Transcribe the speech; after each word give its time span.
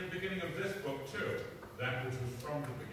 the 0.00 0.08
beginning 0.08 0.42
of 0.42 0.56
this 0.56 0.72
book 0.82 1.10
too, 1.12 1.38
that 1.78 2.04
which 2.04 2.14
was 2.14 2.42
from 2.42 2.60
the 2.62 2.68
beginning. 2.68 2.83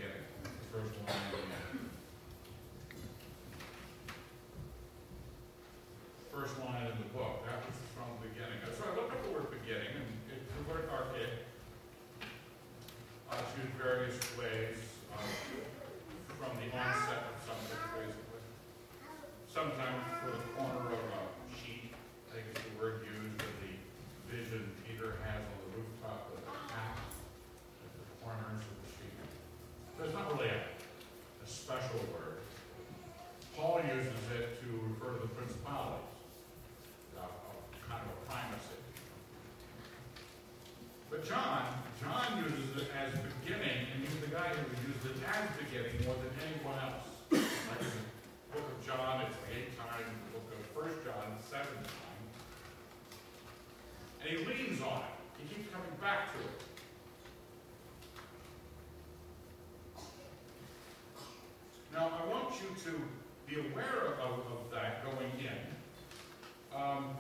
back 56.02 56.34
to 56.34 56.40
it. 56.40 56.62
Now, 61.94 62.12
I 62.24 62.28
want 62.28 62.56
you 62.56 62.70
to 62.86 63.02
be 63.46 63.70
aware 63.70 64.16
of, 64.20 64.40
of 64.40 64.72
that 64.72 65.06
going 65.06 65.32
in. 65.40 66.76
Um, 66.76 67.18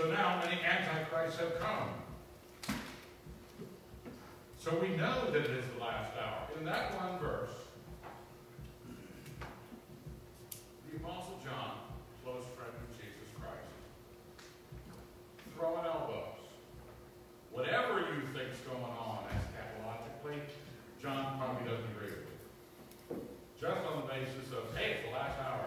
So 0.00 0.08
now 0.08 0.40
many 0.42 0.58
antichrists 0.62 1.38
have 1.40 1.60
come. 1.60 1.90
So 4.56 4.74
we 4.80 4.96
know 4.96 5.30
that 5.30 5.36
it 5.36 5.50
is 5.50 5.64
the 5.76 5.84
last 5.84 6.12
hour. 6.16 6.48
In 6.58 6.64
that 6.64 6.96
one 6.96 7.18
verse, 7.18 7.50
the 10.88 10.96
Apostle 10.96 11.38
John, 11.44 11.72
close 12.24 12.44
friend 12.56 12.72
of 12.72 12.96
Jesus 12.96 13.28
Christ, 13.38 13.68
throwing 15.54 15.84
elbows. 15.84 16.48
Whatever 17.52 18.00
you 18.00 18.22
think's 18.32 18.60
going 18.60 18.80
on 18.80 19.24
eschatologically, 19.36 20.40
John 21.02 21.36
probably 21.36 21.68
doesn't 21.68 21.90
agree 21.94 22.24
with. 22.24 23.20
Just 23.60 23.84
on 23.84 24.00
the 24.00 24.08
basis 24.08 24.50
of, 24.52 24.74
hey, 24.74 24.92
it's 24.92 25.08
the 25.10 25.12
last 25.12 25.38
hour. 25.40 25.66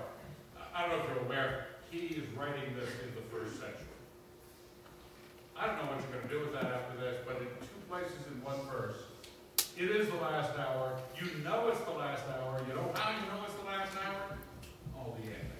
I 0.73 0.88
don't 0.88 0.97
know 0.97 1.03
if 1.03 1.09
you're 1.11 1.25
aware, 1.25 1.67
he 1.91 2.07
is 2.07 2.27
writing 2.35 2.73
this 2.75 2.89
in 3.05 3.13
the 3.13 3.21
first 3.29 3.59
century. 3.59 3.94
I 5.57 5.67
don't 5.67 5.77
know 5.77 5.91
what 5.93 6.01
you're 6.01 6.17
going 6.17 6.27
to 6.27 6.33
do 6.33 6.39
with 6.41 6.53
that 6.53 6.65
after 6.73 6.97
this, 6.99 7.17
but 7.25 7.37
in 7.37 7.47
two 7.61 7.79
places 7.89 8.25
in 8.27 8.41
one 8.43 8.57
verse, 8.71 8.97
it 9.77 9.89
is 9.89 10.09
the 10.09 10.17
last 10.17 10.57
hour. 10.57 10.99
You 11.15 11.43
know 11.43 11.69
it's 11.69 11.81
the 11.81 11.91
last 11.91 12.23
hour. 12.29 12.61
You 12.67 12.73
know 12.73 12.91
how 12.95 13.11
you 13.11 13.25
know 13.29 13.43
it's 13.45 13.55
the 13.55 13.65
last 13.65 13.93
hour? 14.05 14.37
All 14.97 15.17
the 15.21 15.29
end. 15.29 15.52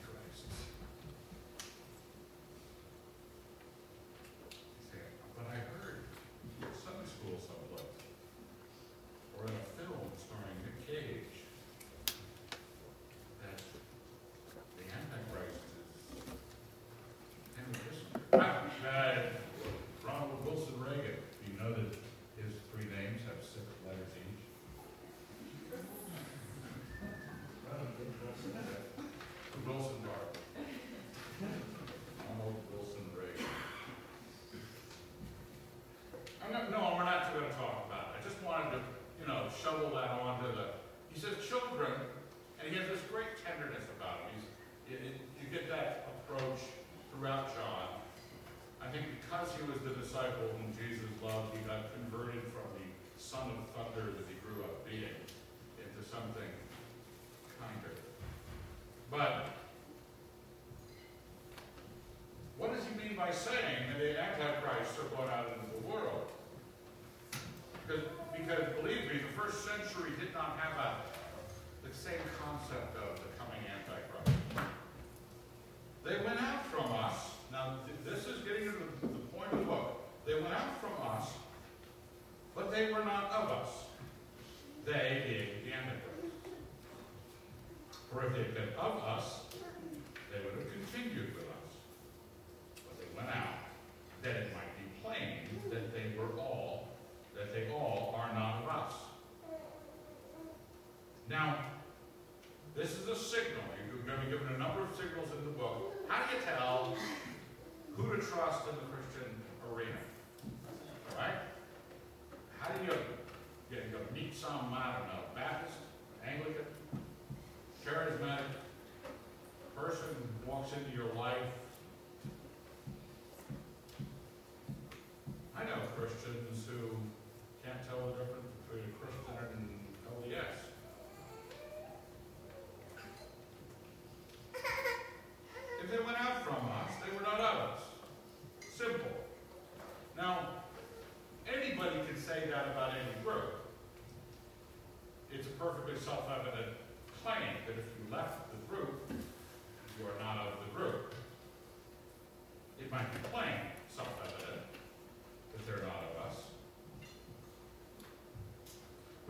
by 63.25 63.31
saying, 63.31 63.62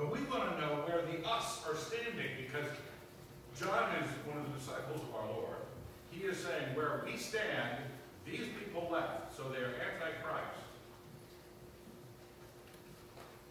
But 0.03 0.19
we 0.19 0.27
want 0.27 0.43
to 0.51 0.59
know 0.59 0.83
where 0.83 0.99
the 0.99 1.23
us 1.23 1.63
are 1.63 1.79
standing 1.79 2.35
because 2.43 2.67
John 3.55 3.87
is 4.03 4.11
one 4.27 4.35
of 4.35 4.51
the 4.51 4.59
disciples 4.59 4.99
of 4.99 5.15
our 5.15 5.31
Lord. 5.31 5.63
He 6.11 6.27
is 6.27 6.35
saying, 6.43 6.75
where 6.75 7.07
we 7.07 7.15
stand, 7.15 7.79
these 8.27 8.51
people 8.59 8.91
left, 8.91 9.31
so 9.31 9.47
they 9.47 9.63
are 9.63 9.71
antichrist. 9.79 10.59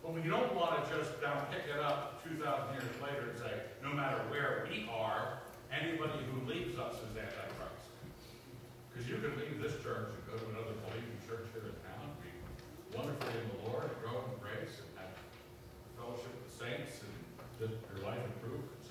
But 0.05 0.13
we 0.13 0.21
don't 0.29 0.53
want 0.53 0.77
to 0.77 0.93
just 0.93 1.17
now 1.25 1.49
pick 1.49 1.73
it 1.73 1.81
up 1.81 2.21
2,000 2.21 2.45
years 2.77 3.01
later 3.01 3.33
and 3.33 3.39
say, 3.41 3.73
no 3.81 3.97
matter 3.97 4.21
where 4.29 4.69
we 4.69 4.85
are, 4.93 5.41
anybody 5.73 6.21
who 6.29 6.45
leaves 6.45 6.77
us 6.77 7.01
is 7.01 7.17
antichrist. 7.17 7.89
Because 8.93 9.09
you 9.09 9.25
can 9.25 9.33
leave 9.41 9.57
this 9.57 9.81
church 9.81 10.13
and 10.13 10.21
go 10.29 10.37
to 10.37 10.47
another 10.53 10.77
believing 10.85 11.17
church 11.25 11.49
here 11.57 11.65
in 11.65 11.77
town, 11.81 12.13
be 12.21 12.29
wonderfully 12.93 13.41
in 13.41 13.49
the 13.57 13.73
Lord, 13.73 13.89
and 13.89 13.97
grow 14.05 14.21
in 14.29 14.37
grace, 14.37 14.85
thanks 16.63 17.01
and 17.03 17.13
did 17.59 17.79
your 17.91 18.07
life 18.07 18.23
improve? 18.25 18.82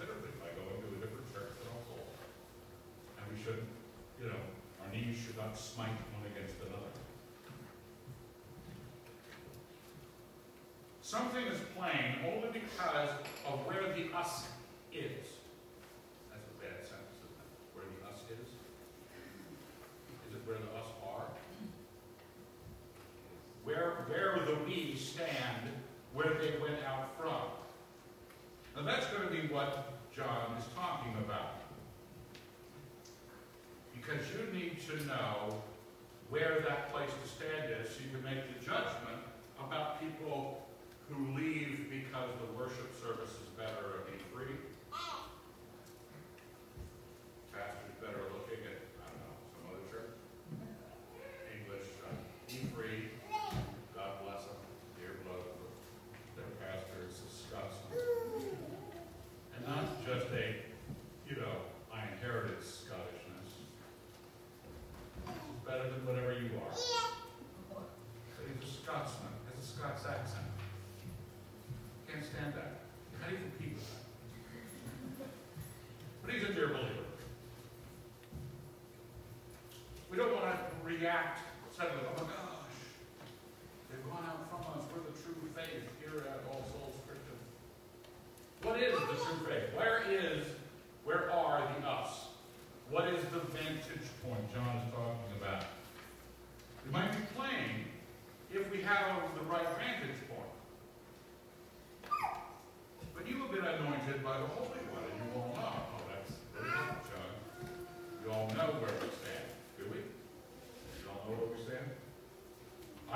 react 81.01 81.30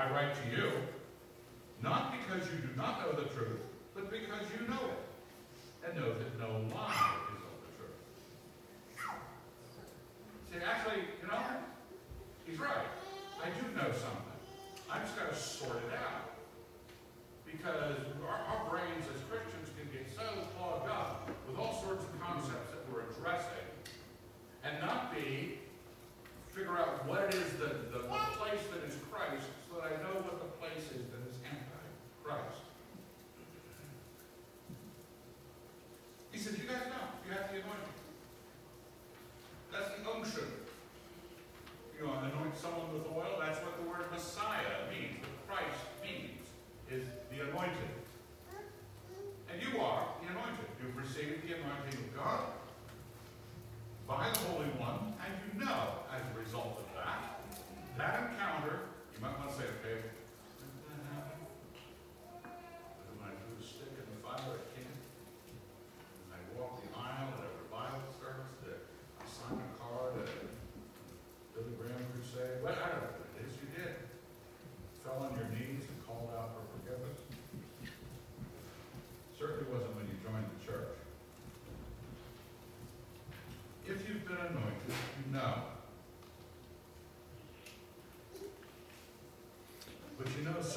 I 0.05 0.13
write 0.13 0.35
to 0.35 0.55
you. 0.55 0.84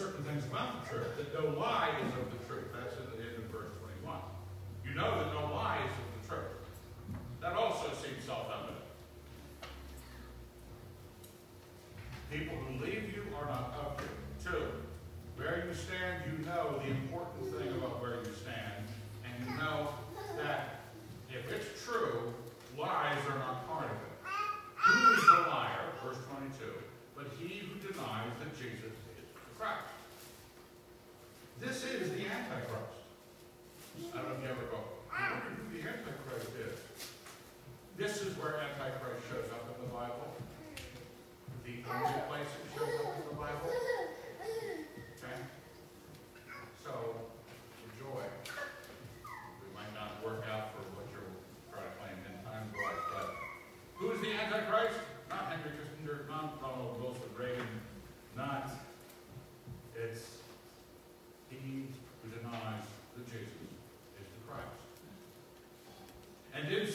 certain 0.08 0.24
things 0.24 0.44
about 0.46 0.84
the 0.84 0.90
church 0.90 1.16
that 1.18 1.34
know 1.34 1.50
why 1.58 1.90
is 2.02 2.12
of 2.14 2.37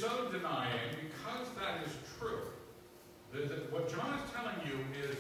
so 0.04 0.28
denying, 0.36 0.92
because 1.00 1.48
that 1.56 1.80
is 1.88 1.96
true, 2.20 2.44
that, 3.32 3.48
that 3.48 3.72
what 3.72 3.88
John 3.88 4.20
is 4.20 4.28
telling 4.36 4.60
you 4.68 4.76
is 5.00 5.16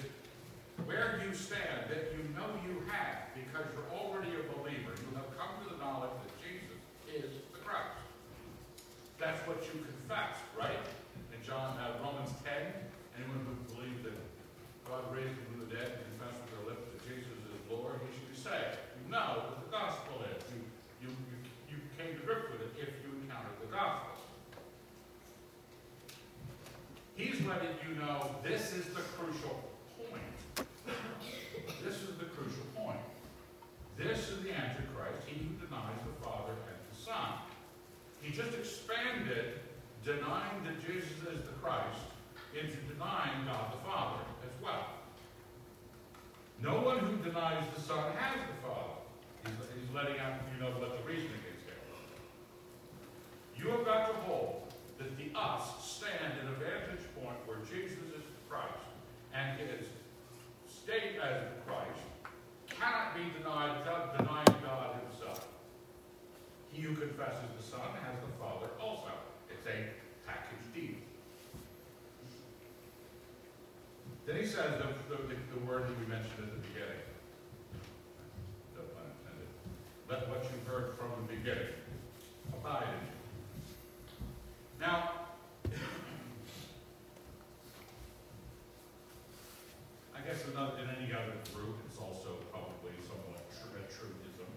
where 0.84 1.24
you 1.24 1.32
stand, 1.32 1.88
that 1.88 2.12
you 2.12 2.28
know 2.36 2.52
you 2.68 2.84
have, 2.92 3.32
because 3.32 3.64
you're 3.72 3.88
already 3.96 4.36
a 4.36 4.44
believer. 4.52 4.92
You 4.92 5.16
have 5.16 5.32
come 5.40 5.56
to 5.64 5.72
the 5.72 5.80
knowledge 5.80 6.12
that 6.20 6.36
Jesus 6.44 6.76
is 7.08 7.32
the 7.56 7.64
Christ. 7.64 7.96
That's 9.24 9.40
what 9.48 9.64
you 9.72 9.88
confess, 9.88 10.36
right? 10.52 10.84
In 11.32 11.40
John, 11.40 11.80
uh, 11.80 12.04
Romans 12.04 12.36
10, 12.44 12.52
anyone 13.16 13.40
who 13.48 13.56
believes 13.72 14.04
that 14.04 14.20
God 14.84 15.08
raised 15.16 15.32
him 15.32 15.48
from 15.48 15.64
the 15.64 15.72
dead 15.72 15.96
and 15.96 16.04
confess 16.12 16.36
with 16.44 16.50
their 16.60 16.66
lips 16.76 16.84
that 16.92 17.00
Jesus 17.08 17.32
is 17.32 17.56
Lord, 17.72 18.04
he 18.04 18.12
should 18.12 18.28
be 18.28 18.36
saved. 18.36 18.84
You 19.00 19.16
know 19.16 19.48
what 19.48 19.64
the 19.64 19.72
gospel 19.72 20.28
is. 20.28 20.44
You, 20.52 20.60
you, 21.08 21.10
you, 21.32 21.38
you 21.72 21.78
came 21.96 22.20
to 22.20 22.24
grips 22.28 22.52
with 22.52 22.68
it 22.68 22.76
if 22.84 22.92
you 23.00 23.16
encountered 23.24 23.56
the 23.64 23.72
gospel. 23.72 24.14
He's 27.16 27.40
letting 27.46 27.78
you 27.88 27.96
know 27.96 28.33
this 28.44 28.74
is 28.74 28.86
the 28.88 29.02
crucial 29.16 29.64
point. 29.98 30.68
This 31.84 31.96
is 31.96 32.18
the 32.20 32.26
crucial 32.26 32.66
point. 32.76 33.00
This 33.98 34.30
is 34.30 34.44
the 34.44 34.52
Antichrist, 34.52 35.24
he 35.26 35.40
who 35.40 35.66
denies 35.66 36.00
the 36.06 36.26
Father 36.26 36.52
and 36.52 36.80
the 36.92 36.96
Son. 36.96 37.40
He 38.22 38.32
just 38.32 38.54
expanded 38.54 39.60
denying 40.04 40.64
that 40.66 40.80
Jesus 40.86 41.12
is 41.32 41.48
the 41.48 41.56
Christ 41.62 42.00
into 42.54 42.78
denying 42.92 43.46
God 43.46 43.74
the 43.74 43.82
Father 43.88 44.20
as 44.44 44.54
well. 44.62 44.88
No 46.62 46.82
one 46.82 47.00
who 47.00 47.18
denies 47.18 47.64
the 47.76 47.82
Son 47.82 48.12
has 48.16 48.40
the 48.40 48.68
Father. 48.68 49.00
He's, 49.44 49.68
he's 49.76 49.96
letting 49.96 50.20
out 50.20 50.40
you 50.54 50.64
know 50.64 50.72
what 50.80 50.98
the 50.98 51.04
reasoning 51.08 51.44
is 51.52 51.60
here. 51.64 51.80
You 53.56 53.72
have 53.72 53.86
got 53.86 54.08
to 54.08 54.14
hold 54.28 54.74
that 55.00 55.18
the 55.18 55.32
us 55.38 55.84
stand 55.84 56.40
in 56.40 56.48
a 56.48 56.56
vantage 56.56 57.04
point 57.16 57.36
where 57.46 57.58
Jesus 57.68 58.00
is 58.16 58.24
the 58.24 58.44
Christ, 58.50 58.88
and 59.44 59.60
his 59.60 59.88
state 60.68 61.20
as 61.22 61.44
Christ 61.66 62.00
cannot 62.70 63.16
be 63.16 63.24
denied 63.38 63.80
without 63.80 64.18
denying 64.18 64.56
God 64.64 64.96
himself. 65.04 65.48
He 66.72 66.82
who 66.82 66.96
confesses 66.96 67.50
the 67.58 67.64
Son 67.64 67.82
has 68.04 68.16
the 68.22 68.32
Father 68.40 68.68
also. 68.82 69.12
It's 69.50 69.66
a 69.68 69.92
package 70.26 70.66
deal. 70.74 70.96
Then 74.26 74.38
he 74.38 74.46
says 74.46 74.80
the, 74.80 74.88
the, 75.14 75.22
the, 75.28 75.36
the 75.54 75.66
word 75.66 75.84
that 75.84 76.00
we 76.00 76.06
mentioned 76.08 76.40
at 76.40 76.50
the 76.50 76.68
beginning. 76.68 77.04
No 78.76 78.82
pun 78.96 79.04
intended. 79.12 79.52
Let 80.10 80.30
what 80.30 80.44
you 80.44 80.72
heard 80.72 80.96
from 80.96 81.12
the 81.20 81.36
beginning 81.36 81.76
abide 82.54 82.88
in 82.88 83.08
you. 83.08 83.14
Now, 84.80 85.12
I 90.24 90.32
guess 90.32 90.48
in 90.48 90.56
any 90.56 91.12
other 91.12 91.36
group, 91.52 91.76
it's 91.84 92.00
also 92.00 92.40
probably 92.48 92.96
somewhat 93.04 93.44
tr- 93.52 93.76
a 93.76 93.84
truism 93.92 94.48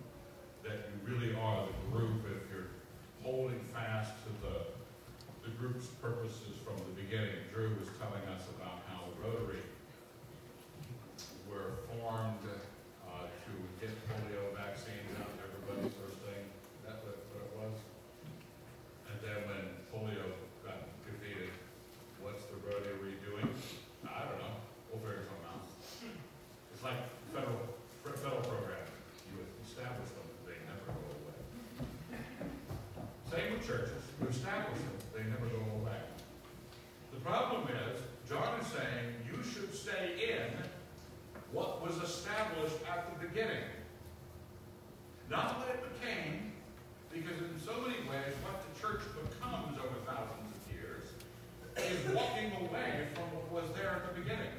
that 0.62 0.86
you 0.86 0.94
really 1.02 1.34
are 1.34 1.66
the 1.66 1.74
group 1.90 2.22
if 2.22 2.46
you're 2.54 2.70
holding 3.26 3.58
fast 3.74 4.14
to 4.22 4.30
the, 4.46 4.62
the 5.42 5.50
group's 5.58 5.90
purposes 5.98 6.54
from 6.62 6.78
the 6.86 6.94
beginning. 6.94 7.50
Drew 7.50 7.74
was 7.82 7.90
telling 7.98 8.22
us 8.30 8.46
about 8.54 8.86
how 8.86 9.10
Rotary 9.18 9.66
were 11.50 11.82
formed 11.90 12.46
uh, 13.10 13.26
to 13.26 13.52
get 13.82 13.90
polio 14.06 14.54
vaccines 14.54 15.18
out 15.18 15.34
to 15.34 15.50
everybody 15.50 15.90
first 15.98 16.22
thing. 16.22 16.46
That's 16.86 17.02
what, 17.02 17.18
what 17.34 17.42
it 17.42 17.52
was. 17.58 17.74
And 19.10 19.18
then 19.18 19.38
when 19.50 19.64
polio 19.90 20.30
got 20.62 20.86
defeated, 21.02 21.50
what's 22.22 22.46
the 22.54 22.58
Rotary 22.62 23.18
doing? 23.26 23.50
I 24.06 24.30
don't 24.30 24.38
know. 24.38 24.62
We'll 24.96 25.02
figure 25.02 25.26
something 25.26 25.50
out. 25.50 25.66
It's 26.72 26.75
like 26.86 27.02
federal, 27.34 27.58
federal 28.04 28.42
programs. 28.46 28.94
You 29.26 29.42
establish 29.66 30.06
them, 30.14 30.28
they 30.46 30.54
never 30.70 30.86
go 30.94 31.02
away. 31.18 31.38
Same 33.26 33.58
with 33.58 33.66
churches. 33.66 34.02
You 34.22 34.28
establish 34.30 34.78
them, 34.78 34.94
they 35.10 35.24
never 35.26 35.50
go 35.50 35.62
away. 35.82 35.98
The 37.10 37.20
problem 37.26 37.66
is, 37.66 37.98
John 38.30 38.60
is 38.62 38.66
saying 38.70 39.18
you 39.26 39.42
should 39.42 39.74
stay 39.74 40.30
in 40.30 40.54
what 41.50 41.82
was 41.82 41.98
established 41.98 42.78
at 42.86 43.10
the 43.10 43.26
beginning. 43.26 43.66
Not 45.28 45.58
what 45.58 45.74
it 45.74 45.82
became, 45.90 46.52
because 47.10 47.42
in 47.42 47.58
so 47.58 47.82
many 47.82 47.98
ways, 48.06 48.30
what 48.46 48.62
the 48.62 48.70
church 48.78 49.02
becomes 49.10 49.74
over 49.74 49.98
thousands 50.06 50.54
of 50.54 50.62
years 50.70 51.10
is 51.82 52.14
walking 52.14 52.54
away 52.62 53.10
from 53.10 53.26
what 53.34 53.50
was 53.50 53.74
there 53.74 53.90
at 53.90 54.14
the 54.14 54.22
beginning. 54.22 54.54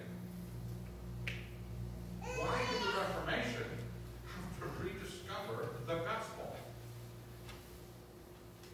Why 2.38 2.62
did 2.70 2.82
the 2.86 2.94
Reformation 2.94 3.66
have 4.30 4.50
to 4.62 4.66
rediscover 4.78 5.74
the 5.88 5.96
gospel? 6.06 6.56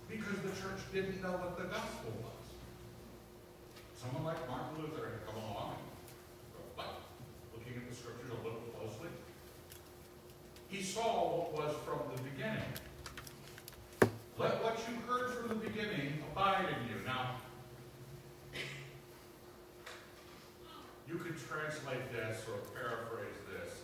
Because 0.09 0.37
the 0.43 0.51
church 0.59 0.83
didn't 0.91 1.21
know 1.23 1.31
what 1.39 1.57
the 1.57 1.63
gospel 1.71 2.11
was. 2.19 2.43
Someone 3.95 4.25
like 4.25 4.43
Martin 4.49 4.83
Luther 4.83 5.15
had 5.15 5.25
come 5.25 5.39
along 5.41 5.75
and, 5.79 6.75
but, 6.75 7.07
looking 7.55 7.79
at 7.79 7.89
the 7.89 7.95
scriptures 7.95 8.31
a 8.31 8.43
little 8.43 8.67
closely, 8.75 9.07
he 10.67 10.83
saw 10.83 11.31
what 11.31 11.53
was 11.55 11.73
from 11.85 11.99
the 12.13 12.21
beginning. 12.21 12.67
Let 14.37 14.61
what 14.61 14.77
you 14.89 14.99
heard 15.07 15.31
from 15.31 15.47
the 15.47 15.55
beginning 15.55 16.19
abide 16.31 16.65
in 16.67 16.89
you. 16.89 17.05
Now, 17.05 17.37
you 21.07 21.15
could 21.15 21.39
translate 21.73 22.11
this 22.13 22.45
or 22.45 22.61
paraphrase 22.77 23.33
this. 23.49 23.81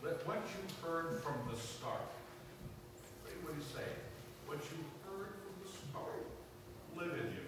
Let 0.00 0.24
what 0.26 0.40
you 0.56 0.62
heard 0.80 1.20
from 1.20 1.36
the 1.52 1.58
start. 1.60 2.08
What 3.44 3.52
do 3.52 3.60
you 3.60 3.68
say? 3.68 3.84
What 4.48 4.58
you 4.72 4.80
heard 5.04 5.36
from 5.44 5.54
the 5.60 5.68
start 5.68 6.24
live 6.96 7.12
in 7.12 7.28
you. 7.36 7.44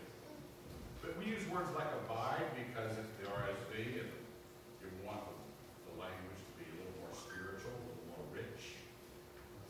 But 1.00 1.16
we 1.16 1.24
use 1.32 1.42
words 1.48 1.72
like 1.72 1.88
abide 2.04 2.52
because 2.52 3.00
it's 3.00 3.14
the 3.16 3.32
RSV 3.32 4.04
and 4.04 4.12
you 4.84 4.88
want 5.08 5.24
the 5.88 5.94
language 5.96 6.36
to 6.36 6.52
be 6.60 6.68
a 6.68 6.74
little 6.84 6.98
more 7.00 7.14
spiritual, 7.16 7.72
a 7.72 7.82
little 7.88 8.08
more 8.12 8.26
rich. 8.36 8.76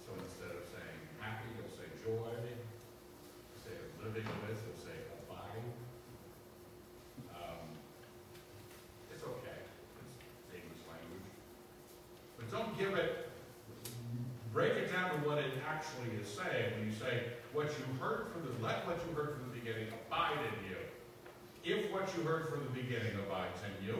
So 0.03 0.13
instead 0.19 0.51
of 0.51 0.67
saying 0.67 0.99
happy, 1.23 1.47
you'll 1.55 1.71
say 1.79 1.87
joy. 2.03 2.35
Say 3.63 3.79
living 4.03 4.27
with, 4.45 4.59
you'll 4.67 4.83
say 4.83 4.99
abide. 5.23 5.65
Um, 7.33 7.63
it's 9.09 9.25
okay. 9.25 9.59
It's 9.65 10.53
English 10.53 10.85
language. 10.85 11.29
But 12.37 12.47
don't 12.53 12.68
give 12.79 12.95
it, 12.95 13.29
break 14.53 14.73
it 14.75 14.93
down 14.93 15.11
to 15.11 15.29
what 15.29 15.39
it 15.39 15.51
actually 15.69 16.15
is 16.21 16.29
saying. 16.29 16.73
When 16.79 16.87
you 16.87 16.95
say, 16.95 17.35
what 17.53 17.67
you 17.67 17.85
heard 18.01 18.29
from 18.33 18.47
the, 18.47 18.65
let 18.65 18.87
what 18.87 18.99
you 19.09 19.15
heard 19.15 19.35
from 19.35 19.51
the 19.51 19.59
beginning 19.59 19.89
abide 20.07 20.39
in 20.39 20.71
you. 20.71 20.79
If 21.65 21.93
what 21.93 22.09
you 22.17 22.23
heard 22.23 22.49
from 22.49 22.63
the 22.63 22.71
beginning 22.71 23.13
abides 23.27 23.59
in 23.67 23.87
you, 23.87 23.99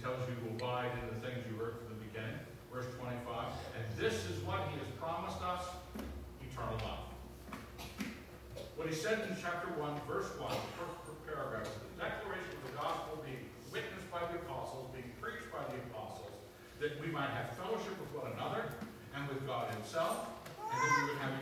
tells 0.00 0.20
you 0.28 0.36
abide 0.56 0.92
in 0.96 1.04
the 1.12 1.20
things 1.20 1.44
you 1.44 1.56
heard 1.60 1.76
from 1.76 1.92
the 1.92 2.00
beginning. 2.00 2.40
Verse 2.72 2.88
25. 2.96 3.52
And 3.76 3.84
this 4.00 4.24
is 4.28 4.40
what 4.48 4.64
he 4.72 4.80
has 4.80 4.88
promised 4.96 5.40
us, 5.44 5.64
eternal 6.40 6.80
life. 6.80 7.08
What 8.76 8.88
he 8.88 8.96
said 8.96 9.28
in 9.28 9.36
chapter 9.36 9.68
1, 9.76 10.00
verse 10.08 10.32
1, 10.40 10.48
the 10.48 10.72
first 10.80 11.20
paragraph, 11.28 11.68
the 11.68 12.00
declaration 12.00 12.48
of 12.48 12.72
the 12.72 12.76
gospel 12.80 13.20
being 13.20 13.44
witnessed 13.68 14.08
by 14.08 14.24
the 14.32 14.40
apostles, 14.40 14.88
being 14.96 15.12
preached 15.20 15.52
by 15.52 15.60
the 15.68 15.76
apostles, 15.92 16.32
that 16.80 16.96
we 17.04 17.12
might 17.12 17.28
have 17.36 17.52
fellowship 17.60 17.92
with 18.00 18.08
one 18.16 18.32
another 18.32 18.72
and 19.12 19.28
with 19.28 19.44
God 19.44 19.68
himself, 19.76 20.32
and 20.64 20.80
that 20.80 20.90
we 20.96 21.12
would 21.12 21.20
have 21.20 21.39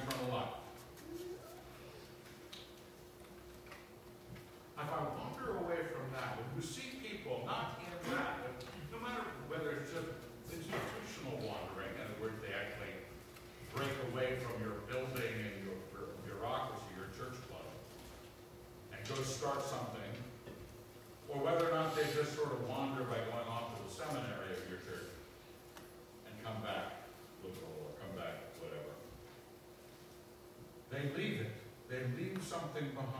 something 32.48 32.88
behind. 32.94 33.17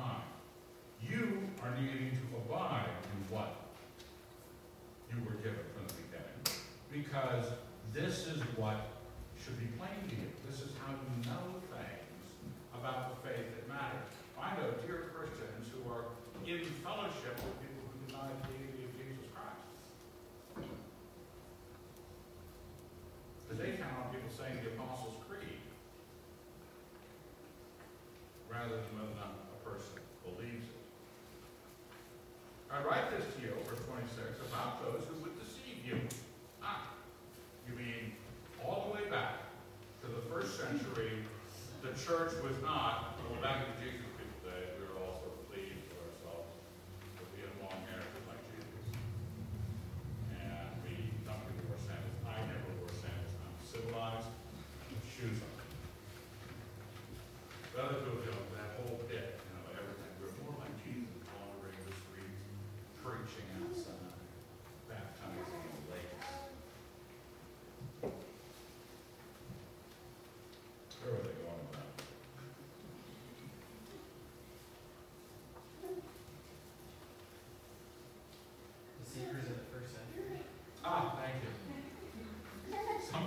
I 32.79 32.85
write 32.87 33.11
this 33.11 33.27
to 33.35 33.43
you, 33.43 33.51
verse 33.67 33.83
26, 33.91 34.39
about 34.55 34.79
those 34.87 35.03
who 35.11 35.18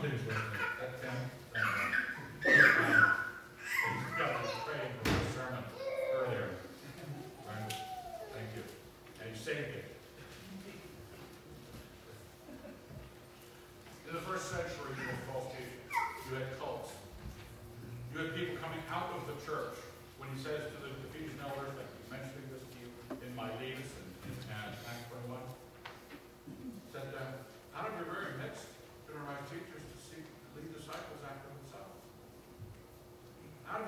Please, 0.01 1.40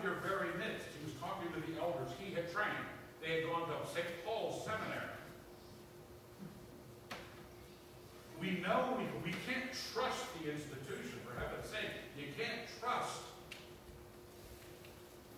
your 0.04 0.20
very 0.20 0.52
midst. 0.60 0.92
He 1.00 1.06
was 1.08 1.16
talking 1.16 1.48
to 1.56 1.60
the 1.64 1.80
elders 1.80 2.12
he 2.20 2.36
had 2.36 2.52
trained. 2.52 2.88
They 3.24 3.42
had 3.42 3.44
gone 3.48 3.72
to 3.72 3.76
St. 3.88 4.06
Paul's 4.26 4.68
Seminary. 4.68 5.16
We 8.40 8.60
know 8.60 9.00
we, 9.00 9.08
we 9.24 9.32
can't 9.48 9.72
trust 9.72 10.28
the 10.44 10.52
institution, 10.52 11.24
for 11.24 11.40
heaven's 11.40 11.72
sake. 11.72 11.96
You 12.20 12.28
can't 12.36 12.68
trust 12.84 13.24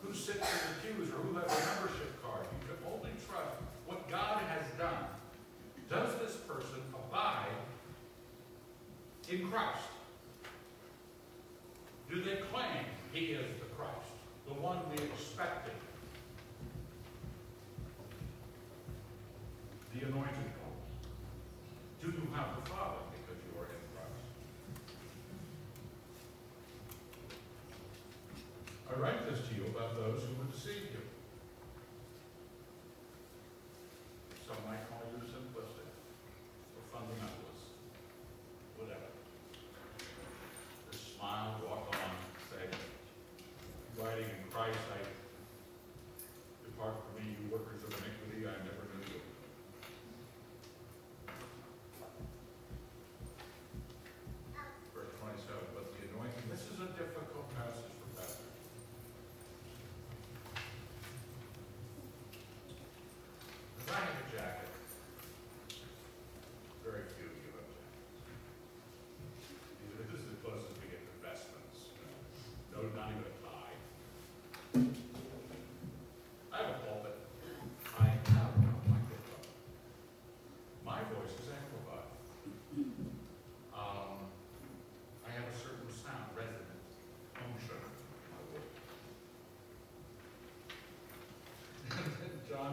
who 0.02 0.14
sits 0.14 0.42
in 0.42 0.62
the 0.66 0.76
pews 0.82 1.10
or 1.14 1.22
who, 1.22 1.30
remember, 1.30 1.85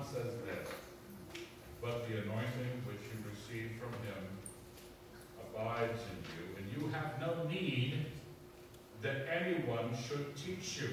says 0.05 0.35
this, 0.47 0.69
But 1.81 2.09
the 2.09 2.23
anointing 2.23 2.83
which 2.87 3.03
you 3.11 3.19
receive 3.31 3.71
from 3.79 3.93
him 4.03 4.23
abides 5.41 6.01
in 6.11 6.19
you, 6.35 6.57
and 6.57 6.67
you 6.77 6.89
have 6.89 7.21
no 7.21 7.49
need 7.49 8.07
that 9.03 9.27
anyone 9.31 9.97
should 9.97 10.35
teach 10.37 10.81
you. 10.81 10.91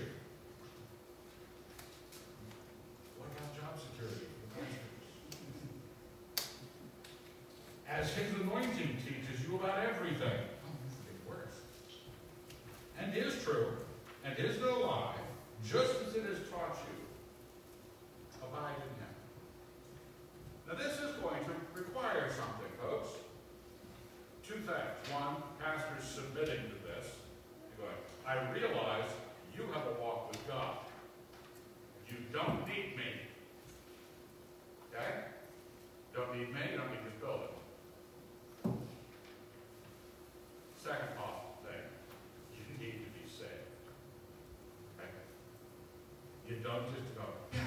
don't 46.63 46.87
just 46.93 47.15
go, 47.15 47.23
yeah, 47.53 47.59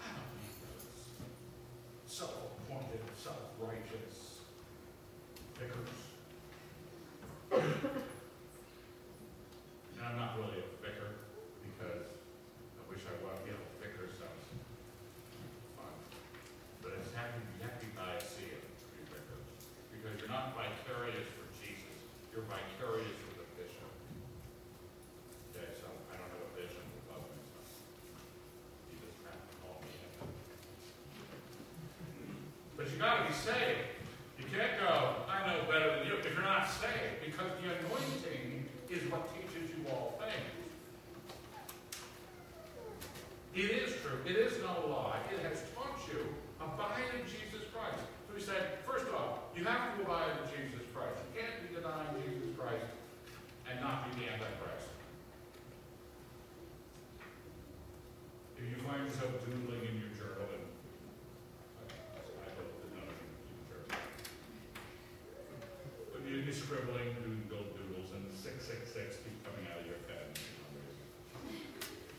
I 0.00 0.02
don't 0.14 0.32
need 0.42 0.56
those 0.62 0.86
self-appointed, 2.06 3.02
self-righteous 3.16 4.16
vicars. 5.58 5.92
you've 32.94 33.02
got 33.02 33.18
to 33.18 33.26
be 33.26 33.34
saved. 33.34 33.90
You 34.38 34.46
can't 34.54 34.78
go, 34.78 35.26
I 35.26 35.42
know 35.50 35.66
better 35.66 35.98
than 35.98 36.06
you, 36.06 36.14
if 36.14 36.22
you're 36.30 36.46
not 36.46 36.70
saved, 36.70 37.26
because 37.26 37.50
the 37.58 37.74
anointing 37.74 38.13
scribbling, 66.64 67.12
doing 67.20 67.44
doodles, 67.52 68.16
and 68.16 68.24
666 68.32 69.20
keep 69.20 69.36
coming 69.44 69.68
out 69.68 69.84
of 69.84 69.84
your 69.84 70.00
pen. 70.08 70.24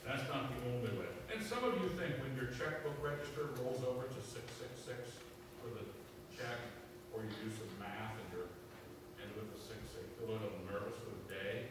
That's 0.06 0.22
not 0.30 0.54
the 0.54 0.70
only 0.70 0.94
way. 1.02 1.10
And 1.34 1.42
some 1.42 1.66
of 1.66 1.82
you 1.82 1.90
think 1.98 2.22
when 2.22 2.38
your 2.38 2.54
checkbook 2.54 2.94
register 3.02 3.50
rolls 3.58 3.82
over 3.82 4.06
to 4.06 4.22
666 4.22 5.18
for 5.66 5.74
the 5.74 5.82
check, 6.38 6.62
or 7.10 7.26
you 7.26 7.34
do 7.42 7.50
some 7.58 7.74
math 7.82 8.14
and 8.22 8.28
you're 8.38 8.54
and 9.18 9.34
with 9.34 9.50
a 9.50 9.58
6 9.66 9.74
6 9.74 10.06
a 10.22 10.26
little 10.30 10.54
nervous 10.70 10.94
for 11.02 11.10
the 11.10 11.26
day, 11.34 11.65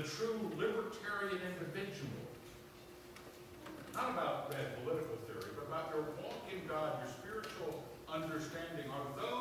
the 0.00 0.08
true 0.08 0.50
libertarian 0.56 1.40
individual. 1.52 2.24
Not 3.92 4.10
about 4.10 4.50
bad 4.50 4.80
political 4.80 5.16
theory, 5.28 5.52
but 5.54 5.68
about 5.68 5.92
your 5.92 6.04
walk 6.24 6.48
in 6.48 6.66
God, 6.66 7.04
your 7.04 7.12
spiritual 7.20 7.84
understanding. 8.08 8.88
Are 8.88 9.04
those 9.20 9.39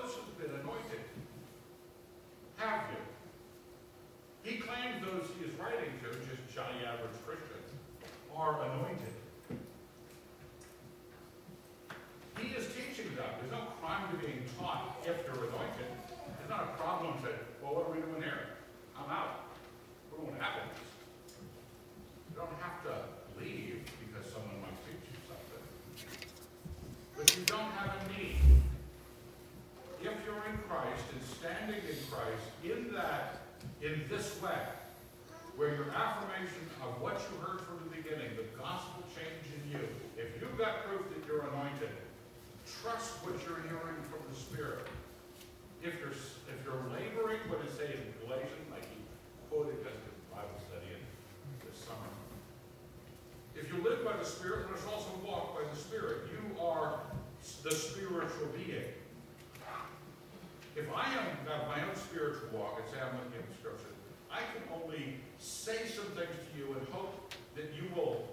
walk. 62.53 62.81
It's 62.83 62.95
how 62.97 63.07
I'm 63.07 63.17
looking 63.17 63.43
scripture. 63.59 63.93
I 64.31 64.39
can 64.53 64.63
only 64.73 65.15
say 65.37 65.87
some 65.87 66.05
things 66.15 66.31
to 66.31 66.57
you 66.57 66.75
and 66.77 66.87
hope 66.89 67.33
that 67.55 67.73
you 67.75 67.89
will 67.95 68.27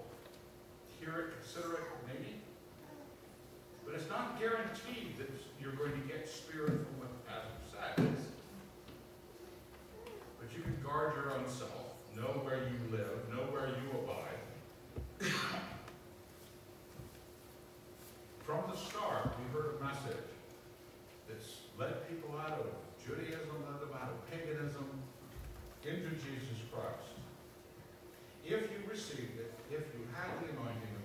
hear 0.99 1.19
it, 1.19 1.25
consider 1.41 1.73
it, 1.75 1.87
maybe. 2.07 2.35
But 3.85 3.95
it's 3.95 4.09
not 4.09 4.39
guaranteed 4.39 5.17
that 5.17 5.29
you're 5.61 5.73
going 5.73 5.93
to 5.93 6.07
get 6.07 6.29
spirit 6.29 6.85
from 6.85 6.99
what 6.99 7.09
the 7.11 7.23
pastor 7.29 7.61
says. 7.71 8.19
But 10.39 10.55
you 10.55 10.61
can 10.61 10.77
guard 10.83 11.13
your 11.15 11.33
own 11.33 11.47
self, 11.47 11.95
know 12.15 12.41
where 12.43 12.57
you 12.67 12.77
live, 12.91 13.29
know 13.29 13.43
where 13.51 13.67
you 13.67 13.89
abide. 14.03 15.31
from 18.45 18.63
the 18.69 18.77
start, 18.77 19.35
we 19.39 19.57
heard 19.57 19.75
a 19.79 19.83
message 19.83 20.23
that's 21.27 21.61
led 21.77 22.07
people 22.07 22.37
out 22.39 22.59
of 22.59 22.86
Judaism 23.07 23.63
and 23.63 23.79
them 23.79 23.95
out 23.95 24.11
of 24.11 24.19
paganism 24.27 24.83
into 25.87 26.11
Jesus 26.19 26.59
Christ. 26.67 27.15
If 28.43 28.67
you 28.67 28.83
received 28.83 29.39
it, 29.39 29.55
if 29.71 29.87
you 29.95 30.03
had 30.11 30.43
the 30.43 30.51
anointing, 30.51 30.96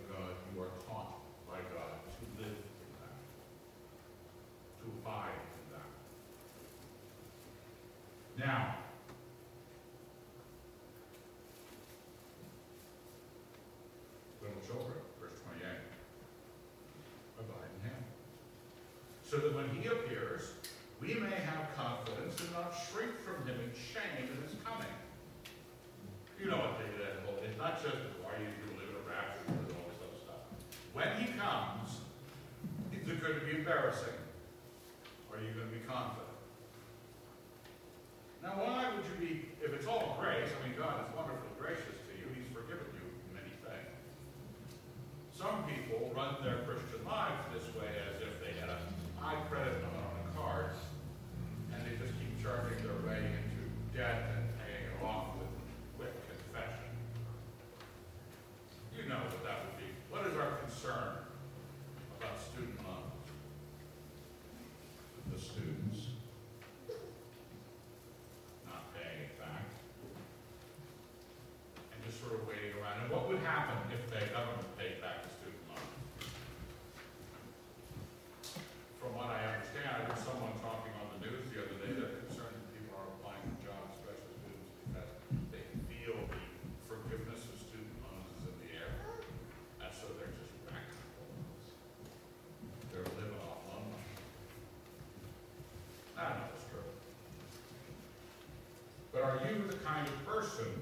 kind 99.92 100.08
person. 100.26 100.72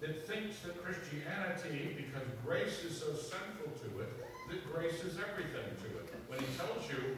That 0.00 0.26
thinks 0.26 0.58
that 0.60 0.82
Christianity, 0.82 1.94
because 1.96 2.26
grace 2.44 2.82
is 2.82 2.98
so 2.98 3.14
central 3.14 3.70
to 3.82 4.00
it, 4.00 4.10
that 4.50 4.72
grace 4.72 5.04
is 5.04 5.16
everything 5.18 5.70
to 5.78 5.98
it. 5.98 6.14
When 6.26 6.40
he 6.40 6.46
tells 6.56 6.88
you 6.90 7.16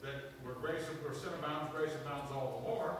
that 0.00 0.32
where 0.42 0.54
grace 0.54 0.82
where 1.02 1.14
sin 1.14 1.28
abounds, 1.38 1.70
grace 1.76 1.92
abounds 2.02 2.32
all 2.32 2.62
the 2.62 2.70
more, 2.70 2.96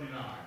Certainly 0.00 0.18
not. 0.18 0.39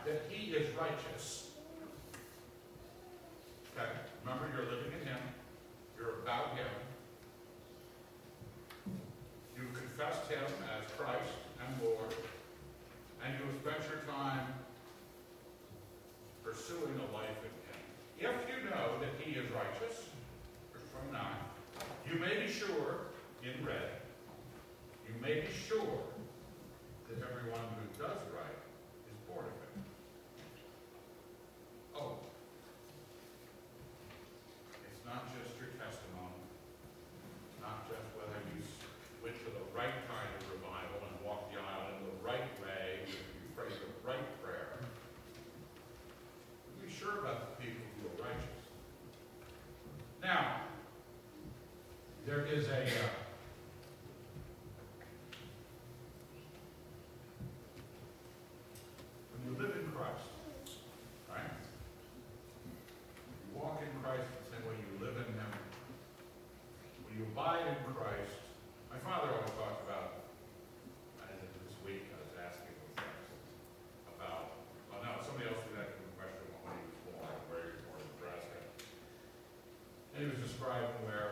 describing 80.73 81.05
where 81.05 81.22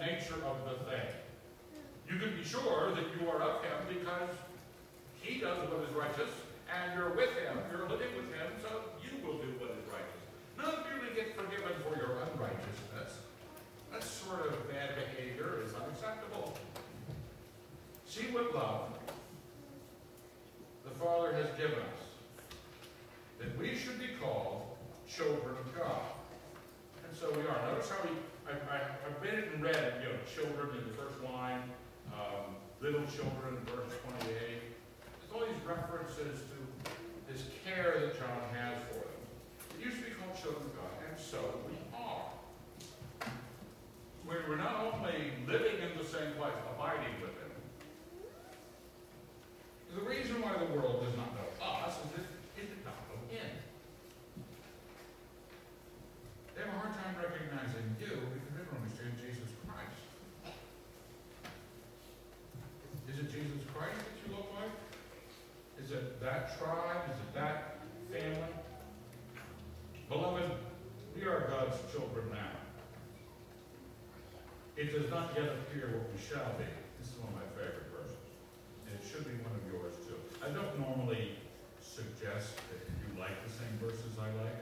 nature 0.00 0.40
of 0.48 0.56
the 0.64 0.80
thing. 0.88 1.08
You 2.08 2.18
can 2.18 2.34
be 2.34 2.42
sure 2.42 2.90
that 2.96 3.04
you 3.14 3.28
are 3.28 3.40
of 3.40 3.62
him 3.62 3.78
because 3.86 4.32
he 5.20 5.38
does 5.38 5.58
what 5.68 5.84
is 5.84 5.94
righteous, 5.94 6.32
and 6.72 6.98
you're 6.98 7.12
with 7.14 7.30
him, 7.36 7.60
you're 7.70 7.88
living 7.88 8.10
with 8.16 8.32
him, 8.32 8.48
so 8.64 8.82
you 9.04 9.14
will 9.22 9.36
do 9.38 9.52
what 9.60 9.70
is 9.76 9.84
righteous. 9.92 10.20
Not 10.56 10.88
merely 10.88 11.14
get 11.14 11.36
forgiven 11.36 11.76
for 11.84 11.94
your 11.96 12.16
unrighteousness. 12.32 13.20
That 13.92 14.02
sort 14.02 14.46
of 14.46 14.68
bad 14.70 14.96
behavior 14.96 15.60
is 15.64 15.74
unacceptable. 15.74 16.56
See 18.06 18.26
what 18.32 18.54
love 18.54 18.98
the 20.84 20.90
Father 20.98 21.32
has 21.34 21.50
given 21.58 21.78
us, 21.78 22.02
that 23.38 23.56
we 23.58 23.76
should 23.76 23.98
be 23.98 24.08
called 24.20 24.62
children 25.08 25.54
of 25.58 25.78
God. 25.78 26.02
And 27.06 27.16
so 27.16 27.30
we 27.30 27.46
are. 27.46 27.72
Notice 27.72 27.90
how 27.90 27.96
we, 28.04 28.10
I, 28.46 28.52
I, 28.74 28.80
I've 29.06 29.22
been 29.22 29.44
and 29.54 29.62
read 29.62 29.89
children 30.34 30.70
in 30.78 30.84
the 30.86 30.94
first 30.94 31.18
line, 31.24 31.62
um, 32.14 32.54
little 32.80 33.04
children, 33.10 33.58
verse 33.66 33.92
28. 34.22 34.30
There's 34.30 35.30
all 35.34 35.44
these 35.46 35.62
references 35.66 36.46
to 36.50 36.56
this 37.30 37.46
care 37.64 37.98
that 38.00 38.18
John 38.18 38.42
has 38.54 38.78
for 38.90 39.02
them. 39.02 39.20
It 39.78 39.86
used 39.86 39.98
to 39.98 40.04
be 40.04 40.14
called 40.14 40.34
children 40.38 40.64
of 40.64 40.74
God, 40.76 40.94
and 41.08 41.18
so 41.18 41.38
we 41.66 41.74
are. 41.94 42.30
We 44.26 44.34
we're 44.48 44.56
not 44.56 44.94
only 44.94 45.34
living 45.46 45.82
in 45.82 45.98
the 45.98 46.06
same 46.06 46.38
life, 46.38 46.54
abiding 46.74 47.18
with 47.20 47.34
Him. 47.34 47.50
The 49.94 50.02
reason 50.06 50.40
why 50.42 50.54
the 50.54 50.70
world 50.70 51.02
does 51.02 51.16
not 51.16 51.34
know 51.34 51.50
us 51.66 51.98
is 52.14 52.29
shall 76.20 76.52
be. 76.60 76.68
This 77.00 77.08
is 77.08 77.16
one 77.16 77.32
of 77.32 77.40
my 77.40 77.48
favorite 77.56 77.88
verses. 77.96 78.20
And 78.84 78.92
it 78.92 79.02
should 79.02 79.24
be 79.24 79.40
one 79.40 79.56
of 79.56 79.64
yours 79.64 79.96
too. 80.04 80.20
I 80.44 80.52
don't 80.52 80.76
normally 80.76 81.40
suggest 81.80 82.60
that 82.68 82.80
you 83.00 83.08
like 83.16 83.34
the 83.40 83.52
same 83.52 83.72
verses 83.80 84.20
I 84.20 84.28
like. 84.44 84.60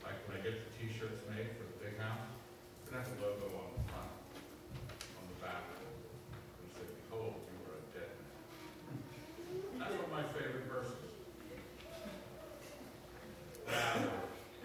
Like 0.00 0.16
when 0.24 0.40
I 0.40 0.42
get 0.42 0.56
the 0.56 0.70
t-shirts 0.80 1.20
made 1.28 1.52
for 1.60 1.68
the 1.68 1.76
big 1.84 2.00
house, 2.00 2.24
it 2.88 2.96
has 2.96 3.06
a 3.12 3.16
logo 3.20 3.46
on 3.60 3.70
the 3.76 3.84
front, 3.92 4.10
on 5.20 5.24
the 5.30 5.38
back, 5.44 5.62
which 6.64 6.74
says, 6.74 6.90
behold, 7.06 7.38
you 7.46 7.60
are 7.68 7.76
a 7.76 7.86
dead 7.94 8.10
man. 8.16 8.34
That's 9.78 9.94
one 9.94 10.08
of 10.08 10.12
my 10.16 10.24
favorite 10.34 10.66
verses. 10.66 11.12
That 13.68 14.02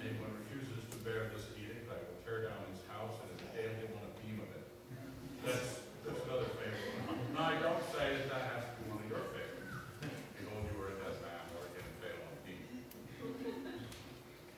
anyone 0.02 0.34
refuses 0.42 0.82
to 0.90 0.98
bear 1.06 1.30
this 1.36 1.46
edict, 1.60 1.86
I 1.92 2.00
will 2.02 2.18
tear 2.26 2.50
down 2.50 2.66
his 2.74 2.82
house 2.90 3.14
and 3.22 3.30
his 3.38 3.46
daily 3.54 3.86
on 3.94 4.02
a 4.02 4.14
beam 4.24 4.42
of 4.42 4.50
it. 4.58 4.66
That's, 5.46 5.86
that's 6.02 6.26
another 6.26 6.50
favorite 6.58 7.06
one. 7.06 7.22
No, 7.38 7.42
I 7.46 7.62
don't 7.62 7.84
say 7.94 8.18
that 8.18 8.26
that 8.34 8.44
has 8.58 8.64
to 8.66 8.74
be 8.82 8.90
one 8.90 9.06
of 9.06 9.08
your 9.12 9.30
favorites. 9.30 9.70
Behold, 10.42 10.66
you 10.66 10.74
are 10.82 10.90
a 10.90 10.98
dead 10.98 11.22
man, 11.22 11.46
or 11.54 11.62
again, 11.70 11.86
fail 12.02 12.18
on 12.26 12.34
a 12.34 12.42
beam. 12.42 12.66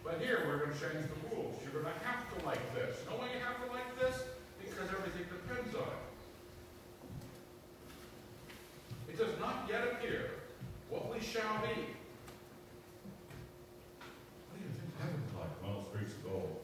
But 0.07 0.23
here, 0.23 0.47
we're 0.47 0.63
gonna 0.63 0.71
change 0.71 1.03
the 1.03 1.35
rules. 1.35 1.59
You're 1.61 1.83
gonna 1.83 1.93
have 1.99 2.23
to 2.31 2.45
like 2.47 2.63
this. 2.73 3.03
No 3.11 3.19
why 3.19 3.27
you 3.27 3.43
have 3.43 3.59
to 3.59 3.67
like 3.67 3.91
this? 3.99 4.23
Because 4.55 4.87
everything 4.87 5.27
depends 5.27 5.75
on 5.75 5.83
it. 5.83 6.03
It 9.11 9.19
does 9.19 9.35
not 9.37 9.67
yet 9.67 9.83
appear 9.83 10.47
what 10.87 11.11
we 11.11 11.19
shall 11.19 11.59
be. 11.59 11.91
What 14.47 14.55
do 14.55 14.63
you 14.63 14.71
think 14.79 14.95
heaven's 14.95 15.35
like? 15.35 15.51
Well, 15.59 15.83
streets 15.91 16.15
of 16.15 16.23
gold. 16.23 16.55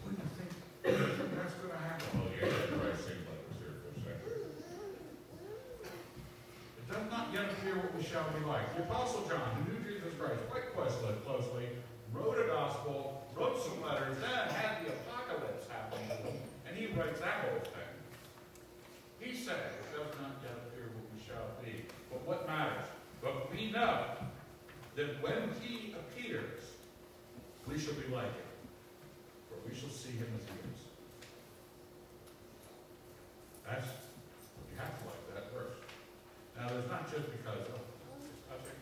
What 0.00 0.16
do 0.16 0.24
you 0.24 0.28
think 0.32 0.56
that's 1.36 1.60
gonna 1.60 1.76
happen? 1.84 2.16
Well, 2.16 2.32
the 2.32 2.48
Antichrist 2.48 3.12
seems 3.12 3.28
like 3.28 3.44
it's 3.44 3.60
here 3.60 3.76
for 3.76 3.92
a 3.92 4.00
second. 4.00 4.40
It 6.80 6.86
does 6.88 7.12
not 7.12 7.28
yet 7.28 7.44
appear 7.60 7.76
what 7.76 7.92
we 7.92 8.00
shall 8.00 8.24
be 8.32 8.40
like. 8.48 8.72
The 8.72 8.88
Apostle 8.88 9.28
John, 9.28 9.52
who 9.52 9.68
knew 9.68 9.84
Jesus 9.84 10.16
Christ 10.16 10.40
quite 10.48 10.72
closely, 10.72 11.12
closely, 11.28 11.68
wrote 12.14 12.38
a 12.38 12.46
gospel, 12.46 13.26
wrote 13.34 13.60
some 13.60 13.82
letters, 13.82 14.16
then 14.22 14.30
had 14.54 14.86
the 14.86 14.92
apocalypse 14.94 15.66
happen 15.66 15.98
to 16.06 16.14
him, 16.22 16.38
and 16.94 17.02
he 17.02 17.08
writes 17.08 17.20
that 17.20 17.50
whole 17.50 17.58
thing. 17.60 17.92
He 19.18 19.34
said, 19.34 19.56
it 19.56 19.96
does 19.96 20.14
not 20.20 20.38
yet 20.42 20.52
appear 20.68 20.86
what 20.94 21.06
we 21.10 21.18
shall 21.18 21.50
be. 21.62 21.86
But 22.10 22.26
what 22.26 22.46
matters? 22.46 22.86
But 23.22 23.50
we 23.50 23.70
know 23.70 24.04
that 24.96 25.22
when 25.22 25.50
he 25.60 25.94
appears, 25.98 26.60
we 27.66 27.78
shall 27.78 27.94
be 27.94 28.06
like 28.14 28.30
him, 28.30 28.52
for 29.48 29.56
we 29.66 29.74
shall 29.74 29.90
see 29.90 30.12
him 30.12 30.28
as 30.38 30.44
he 30.46 30.54
is. 30.70 30.80
That's, 33.64 33.88
you 34.68 34.76
have 34.76 34.92
to 35.00 35.04
like 35.08 35.24
that 35.34 35.48
verse. 35.56 35.80
Now, 36.54 36.68
there's 36.68 36.86
not 36.86 37.10
just 37.10 37.32
because, 37.32 37.64
oh, 37.74 37.80
it's 38.20 38.44
touching. 38.44 38.78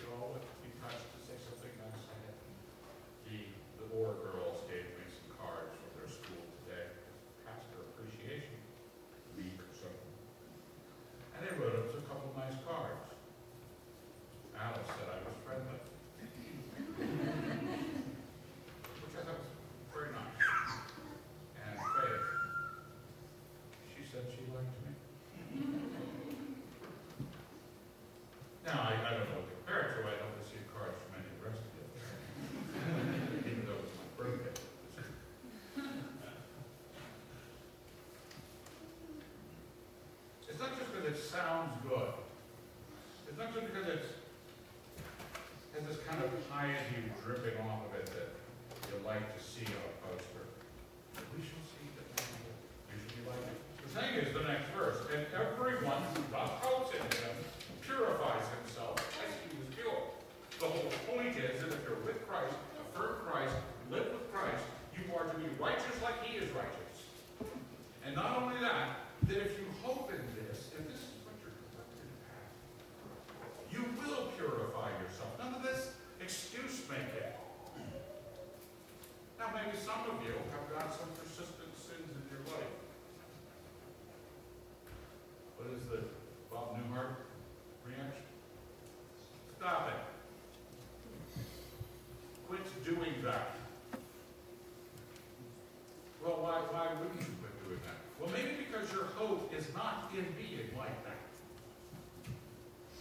You 0.00 0.08
all 0.16 0.32
would 0.34 0.42
be 0.64 0.72
touched 0.80 1.04
to 1.04 1.18
say 1.20 1.36
something 1.36 1.70
nice. 1.76 2.00
I 2.08 2.16
had 2.26 2.36
The, 3.28 3.38
the 3.76 3.86
Orr 3.92 4.16
girls 4.24 4.64
gave 4.72 4.88
me 4.96 5.04
some 5.12 5.36
cards 5.36 5.76
from 5.76 5.92
their 6.00 6.08
school 6.08 6.48
today, 6.64 6.96
pastor 7.44 7.84
appreciation 7.92 8.56
week 9.36 9.60
or 9.60 9.68
something. 9.76 10.16
And 11.36 11.44
they 11.44 11.52
wrote 11.60 11.76
us 11.76 11.92
a 11.92 12.02
couple 12.08 12.32
nice 12.40 12.56
cards. 12.64 13.12
Alice 14.56 14.88
said 14.96 15.12
I 15.12 15.20
was 15.20 15.36
friendly. 15.44 15.76
Which 19.04 19.12
I 19.12 19.22
thought 19.28 19.44
was 19.44 19.52
very 19.92 20.10
nice. 20.16 20.40
And 21.60 21.76
Faith, 21.76 22.24
she 23.92 24.00
said 24.10 24.24
she 24.32 24.48
liked 24.48 24.72
me. 24.80 24.96
Now, 28.66 28.82
I, 28.82 28.98
I 28.98 29.14
don't 29.14 29.30
know 29.30 29.38
what 29.38 29.46
to 29.46 29.54
compare 29.62 29.80
it 29.86 29.90
to, 29.94 29.98
I 30.02 30.18
don't 30.18 30.34
receive 30.42 30.66
cards 30.74 30.98
from 31.06 31.22
any 31.22 31.30
of 31.30 31.38
the 31.38 31.44
rest 31.46 31.62
of 31.62 31.70
you. 31.78 31.86
Even 33.54 33.62
though 33.62 33.78
it's 33.78 33.94
my 33.94 34.10
birthday. 34.18 34.50
It's 40.50 40.58
not 40.58 40.74
just 40.74 40.90
because 40.90 41.06
it 41.06 41.14
sounds 41.14 41.78
good. 41.86 42.10
It's 43.30 43.38
not 43.38 43.54
just 43.54 43.70
because 43.70 43.86
it's, 43.86 44.10
has 45.78 45.86
this 45.86 46.02
kind 46.02 46.18
of 46.24 46.34
piety 46.50 47.06
dripping 47.22 47.62
off 47.62 47.86
of 47.86 47.94
it 48.02 48.10
that 48.18 48.34
you 48.90 48.98
like 49.06 49.30
to 49.30 49.38
see 49.38 49.62
on 49.62 49.78
a 49.78 49.94
poster. 50.10 50.42
We 51.36 51.44
shall 51.46 51.62
see 51.70 51.86
that 52.02 52.18
you 52.90 52.98
should 52.98 53.14
be 53.14 53.22
like 53.30 53.46
it. 53.46 53.62
The 53.84 53.90
thing 53.94 54.10
is, 54.16 54.34
the 54.34 54.42
next 54.42 54.74
verse, 54.74 54.98
and 55.14 55.22
everyone 55.36 56.02
who 56.18 56.26
does 56.34 56.50
hope 56.64 56.90
in 56.90 57.04
him 57.14 57.36
purifies 57.84 58.48
himself 58.64 58.96
as 59.20 59.30
he 59.44 59.52
was 59.60 59.68
pure. 59.76 60.00
The 60.58 60.66
whole 60.66 60.90
point 61.12 61.36
is 61.36 61.60
that 61.60 61.70
if 61.70 61.80
you're 61.84 62.00
with 62.02 62.24
Christ, 62.26 62.56
affirm 62.80 63.20
Christ, 63.28 63.54
live 63.92 64.08
with 64.10 64.26
Christ, 64.32 64.64
you 64.96 65.04
are 65.14 65.28
to 65.28 65.36
be 65.38 65.46
righteous 65.60 65.96
like 66.02 66.18
he 66.24 66.40
is 66.40 66.50
righteous. 66.56 66.96
And 68.04 68.16
not 68.16 68.42
only 68.42 68.58
that, 68.60 69.12
that 69.28 69.38
if 69.38 69.58
you 69.58 69.66
hope 69.84 70.10
in 70.10 70.22
this, 70.34 70.72
if 70.74 70.82
this 70.88 70.98
is 70.98 71.14
what 71.22 71.38
you're 71.44 71.54
directed 71.70 72.08
to 72.10 72.18
have, 72.32 72.50
you 73.70 73.82
will 74.02 74.34
purify 74.34 74.90
yourself. 74.98 75.30
None 75.38 75.54
of 75.54 75.62
this 75.62 75.94
excuse 76.20 76.82
making. 76.90 77.32
Now, 79.38 79.52
maybe 79.54 79.76
some 79.76 80.02
of 80.10 80.18
you 80.26 80.34
have 80.50 80.66
got 80.74 80.90
some 80.90 81.12
persistent 81.22 81.70
sins 81.76 82.08
in 82.08 82.24
your 82.32 82.42
life. 82.50 82.74
What 85.58 85.70
is 85.76 85.84
the 85.86 86.08
Bob 86.50 86.76
Newhart 86.78 87.26
reaction? 87.84 88.26
Stop 89.58 89.88
it. 89.88 90.00
Quit 92.48 92.60
doing 92.86 93.18
that. 93.26 93.58
Well, 96.22 96.38
why, 96.38 96.62
why 96.70 96.94
wouldn't 97.02 97.18
you 97.18 97.34
quit 97.42 97.50
doing 97.66 97.82
that? 97.82 97.98
Well, 98.22 98.30
maybe 98.30 98.62
because 98.62 98.86
your 98.94 99.10
hope 99.18 99.50
is 99.50 99.66
not 99.74 100.14
in 100.14 100.22
being 100.38 100.70
like 100.78 100.94
that. 101.02 101.18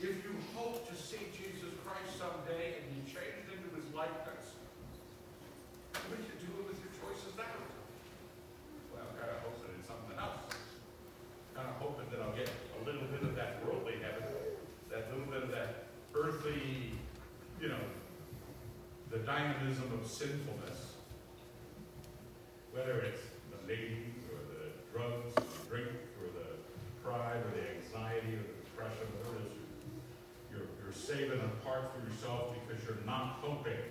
If 0.02 0.26
you 0.26 0.34
hope 0.58 0.90
to 0.90 0.96
see 0.98 1.22
Jesus 1.38 1.70
Christ 1.86 2.18
someday 2.18 2.82
and 2.82 2.86
be 2.98 3.06
changed 3.06 3.46
into 3.46 3.70
his 3.78 3.86
likeness, 3.94 4.58
what 5.94 6.18
do 6.18 6.26
you 6.26 6.38
do 6.42 6.50
with 6.66 6.82
your 6.82 6.94
choices 6.98 7.38
now? 7.38 7.46
Well, 8.90 9.06
I'm 9.06 9.14
kind 9.22 9.38
of 9.38 9.46
hoping 9.46 9.70
it's 9.78 9.86
something 9.86 10.18
else. 10.18 10.50
Kind 11.54 11.70
of 11.70 11.78
hoping 11.78 12.10
that 12.10 12.26
I'll 12.26 12.34
get 12.34 12.50
a 12.50 12.82
little 12.82 13.06
bit 13.06 13.22
of 13.22 13.38
that 13.38 13.62
worldly 13.62 14.02
heaven, 14.02 14.34
that 14.90 15.14
little 15.14 15.30
bit 15.30 15.46
of 15.46 15.54
that 15.54 15.94
earthly, 16.18 16.98
you 17.62 17.70
know, 17.70 17.86
the 19.16 19.24
dynamism 19.24 19.92
of 19.94 20.05
sinfulness. 20.16 20.95
Whether 22.72 23.03
it's 23.03 23.20
the 23.51 23.59
ladies 23.68 24.24
or 24.32 24.39
the 24.47 24.72
drugs, 24.88 25.36
or 25.36 25.43
the 25.43 25.63
drink, 25.68 25.91
or 26.24 26.32
the 26.32 26.55
pride, 27.03 27.43
or 27.43 27.51
the 27.51 27.68
anxiety, 27.76 28.39
or 28.39 28.47
the 28.47 28.55
depression, 28.63 29.03
whatever 29.20 29.43
it 29.43 29.51
is, 29.51 29.59
you're, 30.51 30.68
you're 30.80 30.95
saving 30.95 31.43
a 31.43 31.51
part 31.68 31.91
for 31.91 31.99
yourself 32.07 32.55
because 32.63 32.80
you're 32.88 33.03
not 33.05 33.43
hoping, 33.43 33.84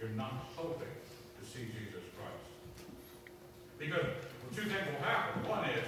you're 0.00 0.16
not 0.16 0.48
hoping 0.56 0.96
to 1.36 1.42
see 1.44 1.68
Jesus 1.68 2.04
Christ. 2.16 2.48
Because 3.76 4.08
two 4.56 4.64
things 4.64 4.88
will 4.88 5.04
happen. 5.04 5.44
One 5.44 5.68
is, 5.68 5.84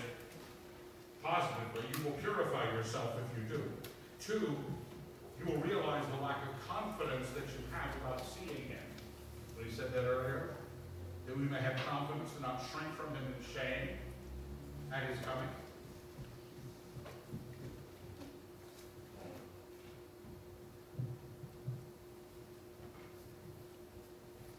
positively, 1.25 1.89
you 1.97 2.05
will 2.05 2.19
purify 2.21 2.69
yourself 2.77 3.17
if 3.17 3.29
you 3.41 3.57
do. 3.57 3.63
Two, 4.21 4.57
you 5.41 5.45
will 5.49 5.61
realize 5.65 6.05
the 6.13 6.21
lack 6.23 6.45
of 6.45 6.53
confidence 6.69 7.29
that 7.33 7.49
you 7.57 7.65
have 7.73 7.89
about 8.05 8.21
seeing 8.29 8.69
him. 8.69 8.85
When 9.57 9.67
he 9.67 9.73
said 9.73 9.84
that 9.95 10.05
earlier, 10.07 10.51
that 11.25 11.39
we 11.39 11.45
may 11.45 11.61
have 11.61 11.77
confidence 11.87 12.31
and 12.33 12.43
not 12.43 12.61
shrink 12.73 12.93
from 12.97 13.15
him 13.15 13.23
in 13.31 13.55
shame 13.55 13.91
at 14.93 15.05
his 15.05 15.25
coming. 15.25 15.49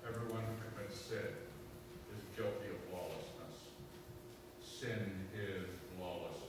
Everyone 0.07 0.39
who 0.39 0.55
commits 0.71 1.01
sin 1.01 1.35
is 2.15 2.23
guilty 2.37 2.71
of 2.71 2.79
lawlessness. 2.93 3.75
Sin 4.63 5.27
is 5.35 5.67
lawlessness. 5.99 6.47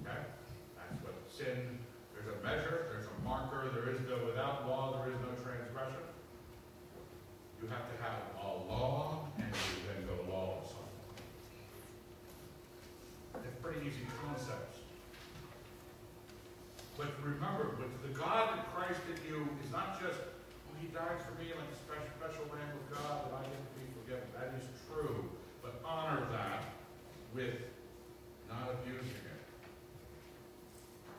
Okay? 0.00 0.24
That's 0.80 1.04
what 1.04 1.20
sin, 1.28 1.78
there's 2.14 2.32
a 2.32 2.42
measure, 2.42 2.88
there's 2.88 3.04
a 3.04 3.28
marker, 3.28 3.68
there 3.74 3.92
is 3.92 4.00
no, 4.08 4.24
without 4.24 4.66
law, 4.66 5.04
there 5.04 5.12
is 5.12 5.20
no 5.20 5.36
transgression. 5.44 6.00
You 7.60 7.66
you 7.66 7.72
have 7.72 7.90
to 7.90 7.96
have 8.00 8.22
a 8.38 8.46
law 8.70 9.26
and 9.36 9.46
you 9.46 9.82
then 9.90 10.06
go 10.06 10.32
lawless 10.32 10.70
on 10.70 10.86
it. 13.34 13.42
They're 13.42 13.58
pretty 13.60 13.88
easy 13.88 14.06
concepts. 14.22 14.78
But 16.96 17.15
remember, 17.26 17.74
but 17.74 17.90
the 18.06 18.14
God 18.14 18.54
that 18.54 18.70
Christ 18.70 19.02
in 19.10 19.18
you 19.26 19.48
is 19.64 19.70
not 19.72 19.98
just, 19.98 20.18
oh, 20.22 20.74
he 20.78 20.86
died 20.94 21.18
for 21.26 21.34
me 21.42 21.50
like 21.50 21.66
a 21.66 21.78
special, 21.82 22.06
special 22.14 22.46
lamb 22.54 22.70
of 22.70 22.86
God 22.94 23.26
that 23.26 23.32
I 23.34 23.42
get 23.50 23.58
to 23.58 23.72
be 23.74 23.86
forgiven. 23.98 24.26
That 24.38 24.54
is 24.54 24.66
true. 24.86 25.26
But 25.62 25.82
honor 25.82 26.22
that 26.30 26.62
with 27.34 27.58
not 28.48 28.70
abusing 28.78 29.10
it. 29.10 29.42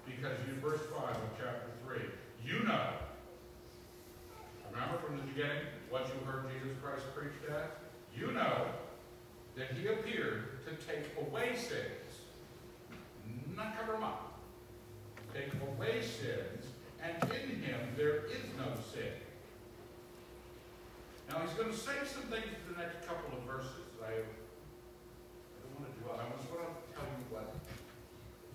Because 0.07 0.39
you, 0.47 0.55
verse 0.63 0.79
5 0.95 1.11
of 1.11 1.31
chapter 1.35 1.71
3, 1.83 1.99
you 2.47 2.63
know, 2.63 2.95
remember 4.71 4.97
from 5.03 5.17
the 5.17 5.23
beginning 5.23 5.67
what 5.89 6.07
you 6.07 6.23
heard 6.25 6.47
Jesus 6.47 6.77
Christ 6.81 7.03
preach 7.13 7.35
at? 7.51 7.83
You 8.15 8.31
know 8.31 8.67
that 9.57 9.71
he 9.71 9.87
appeared 9.87 10.63
to 10.65 10.71
take 10.87 11.11
away 11.19 11.55
sins, 11.55 12.23
not 13.55 13.77
cover 13.77 13.93
them 13.93 14.03
up 14.03 14.26
away 15.77 16.01
sins, 16.01 16.65
and 16.97 17.13
in 17.29 17.61
him 17.61 17.79
there 17.95 18.25
is 18.25 18.41
no 18.57 18.73
sin. 18.81 19.13
Now 21.29 21.45
he's 21.45 21.53
going 21.53 21.69
to 21.69 21.77
say 21.77 21.93
some 22.01 22.25
things 22.33 22.49
in 22.49 22.65
the 22.73 22.81
next 22.81 23.05
couple 23.05 23.37
of 23.37 23.45
verses 23.45 23.85
that 24.01 24.09
I, 24.09 24.25
don't 24.25 25.73
want 25.77 25.85
to 25.85 25.93
dwell. 26.01 26.17
I 26.17 26.25
just 26.33 26.49
want 26.49 26.65
to 26.65 26.73
tell 26.97 27.05
you 27.05 27.21
what 27.29 27.53
it 27.53 27.61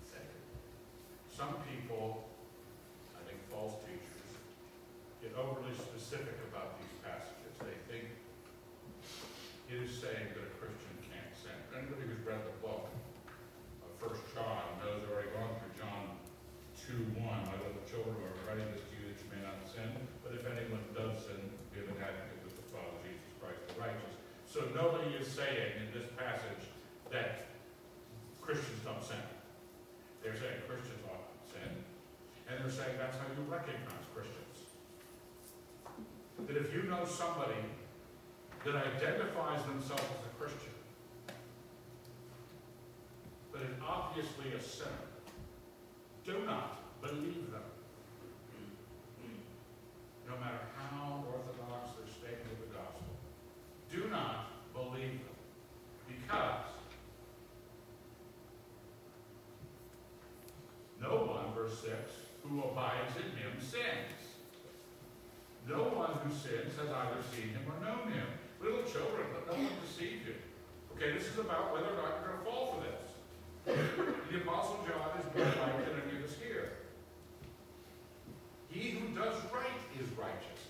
said. 0.03 0.27
Some 1.31 1.63
people, 1.63 2.27
I 3.15 3.23
think 3.23 3.39
false 3.47 3.79
teachers, 3.87 4.29
get 5.23 5.31
overly 5.39 5.71
specific 5.79 6.35
about 6.51 6.75
these 6.81 6.91
passages. 7.07 7.55
They 7.63 7.77
think 7.87 8.11
it 9.71 9.79
is 9.79 9.95
saying 9.95 10.35
that 10.35 10.43
a 10.43 10.53
Christian 10.59 10.95
can't 11.07 11.31
sin. 11.31 11.55
Anybody 11.71 12.03
who's 12.03 12.25
read 12.27 12.43
the 12.43 12.57
book 12.59 12.91
of 13.85 13.89
First 14.01 14.27
John 14.35 14.75
knows 14.83 15.07
already 15.07 15.31
gone 15.31 15.55
through 15.61 15.77
John 15.79 16.19
2 16.83 17.15
1. 17.15 17.47
My 17.47 17.55
little 17.63 17.79
children 17.87 18.11
are 18.19 18.35
writing 18.43 18.67
this 18.75 18.83
to 18.83 18.93
you 18.99 19.07
that 19.07 19.15
you 19.15 19.27
may 19.31 19.39
not 19.39 19.55
sin, 19.63 19.87
but 20.19 20.35
if 20.35 20.43
anyone 20.43 20.83
does 20.91 21.15
sin, 21.23 21.39
we 21.71 21.79
have 21.79 21.87
an 21.87 21.95
advocate 21.95 22.43
with 22.43 22.59
the 22.59 22.67
Father, 22.75 22.91
Jesus 23.07 23.23
Christ 23.39 23.63
the 23.71 23.79
righteous. 23.79 24.13
So 24.43 24.67
nobody 24.75 25.15
is 25.15 25.22
saying 25.33 25.73
in 25.81 25.89
this 25.97 26.09
passage 26.13 26.69
that 27.11 27.49
Christians 28.41 28.81
don't 28.85 29.03
sin. 29.03 29.17
They're 30.21 30.37
saying 30.37 30.61
Christians 30.69 31.01
ought 31.09 31.25
sin, 31.49 31.73
and 32.47 32.61
they're 32.61 32.71
saying 32.71 32.95
that's 32.99 33.17
how 33.17 33.25
you 33.33 33.41
recognize 33.49 34.05
Christians. 34.13 34.69
That 36.45 36.57
if 36.57 36.73
you 36.73 36.83
know 36.83 37.05
somebody 37.05 37.57
that 38.65 38.75
identifies 38.75 39.65
themselves 39.65 40.05
as 40.05 40.23
a 40.29 40.33
Christian, 40.37 40.75
but 43.51 43.61
is 43.61 43.75
obviously 43.81 44.53
a 44.53 44.61
sinner, 44.61 45.09
do 46.25 46.45
not 46.45 47.01
believe 47.01 47.49
them. 47.51 47.67
No 50.29 50.37
matter 50.37 50.61
how 50.77 51.25
orthodox 51.25 51.97
their 51.97 52.07
statement 52.07 52.53
of 52.53 52.69
the 52.69 52.77
gospel. 52.77 53.13
Do 53.91 54.09
not 54.09 54.47
believe 54.73 55.21
them. 55.21 55.37
Because 56.07 56.65
no 61.01 61.27
one, 61.27 61.53
verse 61.53 61.77
6, 61.81 61.93
who 62.43 62.63
abides 62.63 63.15
in 63.17 63.29
him 63.37 63.53
sins. 63.59 64.17
No 65.67 65.83
one 65.93 66.11
who 66.23 66.31
sins 66.31 66.73
has 66.79 66.89
either 66.89 67.21
seen 67.35 67.49
him 67.49 67.63
or 67.67 67.77
known 67.85 68.11
him. 68.11 68.27
Little 68.61 68.83
children, 68.83 69.27
let 69.33 69.47
no 69.47 69.63
one 69.63 69.77
deceive 69.85 70.25
you. 70.25 70.35
Okay, 71.03 71.19
this 71.19 71.27
is 71.35 71.35
about 71.35 71.75
whether 71.75 71.91
or 71.91 71.99
not 71.99 72.15
you're 72.15 72.31
going 72.31 72.39
to 72.39 72.47
fall 72.47 72.65
for 72.71 72.79
this. 72.87 73.03
The 73.67 74.39
Apostle 74.39 74.87
John 74.87 75.11
is 75.19 75.27
more 75.35 75.51
like 75.51 75.83
than 75.83 75.99
any 75.99 76.15
of 76.15 76.23
us 76.23 76.39
here. 76.39 76.79
He 78.71 78.95
who 78.95 79.11
does 79.11 79.35
right 79.51 79.83
is 79.99 80.07
righteous. 80.15 80.63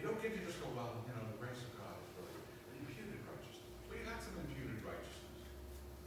You 0.00 0.08
don't 0.08 0.16
get 0.24 0.32
to 0.32 0.40
just 0.40 0.56
go, 0.64 0.72
well, 0.72 1.04
you 1.04 1.12
know, 1.12 1.28
the 1.28 1.36
grace 1.36 1.60
of 1.68 1.68
God 1.76 2.00
is 2.00 2.08
really 2.16 2.32
imputed 2.80 3.20
righteousness. 3.28 3.76
Well, 3.92 4.00
you 4.00 4.08
got 4.08 4.24
some 4.24 4.40
imputed 4.48 4.80
righteousness. 4.80 5.36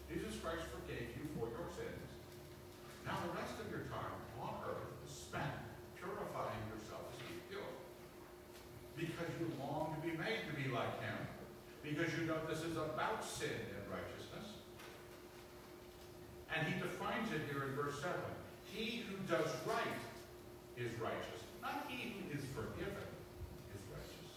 Jesus 0.09 0.41
Christ 0.41 0.65
forgave 0.73 1.05
you 1.21 1.29
for 1.37 1.53
your 1.53 1.69
sins. 1.69 2.09
Now 3.05 3.29
the 3.29 3.37
rest 3.37 3.61
of 3.61 3.69
your 3.69 3.85
time 3.93 4.17
on 4.41 4.57
earth 4.65 4.89
is 5.05 5.13
spent 5.13 5.53
purifying 6.01 6.65
yourself 6.73 7.13
as 7.13 7.29
you 7.29 7.37
pure. 7.45 7.73
Because 8.97 9.29
you 9.37 9.53
long 9.61 9.93
to 9.93 10.01
be 10.01 10.17
made 10.17 10.49
to 10.49 10.53
be 10.57 10.65
like 10.73 10.97
him. 10.97 11.29
Because 11.79 12.11
you 12.19 12.27
know 12.27 12.37
this 12.45 12.59
is 12.59 12.75
about 12.75 13.23
sin 13.23 13.55
and 13.55 13.83
righteousness. 13.87 14.61
And 16.51 16.67
he 16.67 16.75
defines 16.77 17.31
it 17.31 17.47
here 17.49 17.71
in 17.71 17.73
verse 17.73 18.03
7. 18.03 18.13
He 18.67 19.07
who 19.07 19.15
does 19.25 19.47
right 19.63 20.03
is 20.75 20.91
righteous. 20.99 21.39
Not 21.63 21.87
he 21.87 22.13
who 22.13 22.35
is 22.35 22.43
forgiven 22.51 23.09
is 23.71 23.81
righteous. 23.89 24.29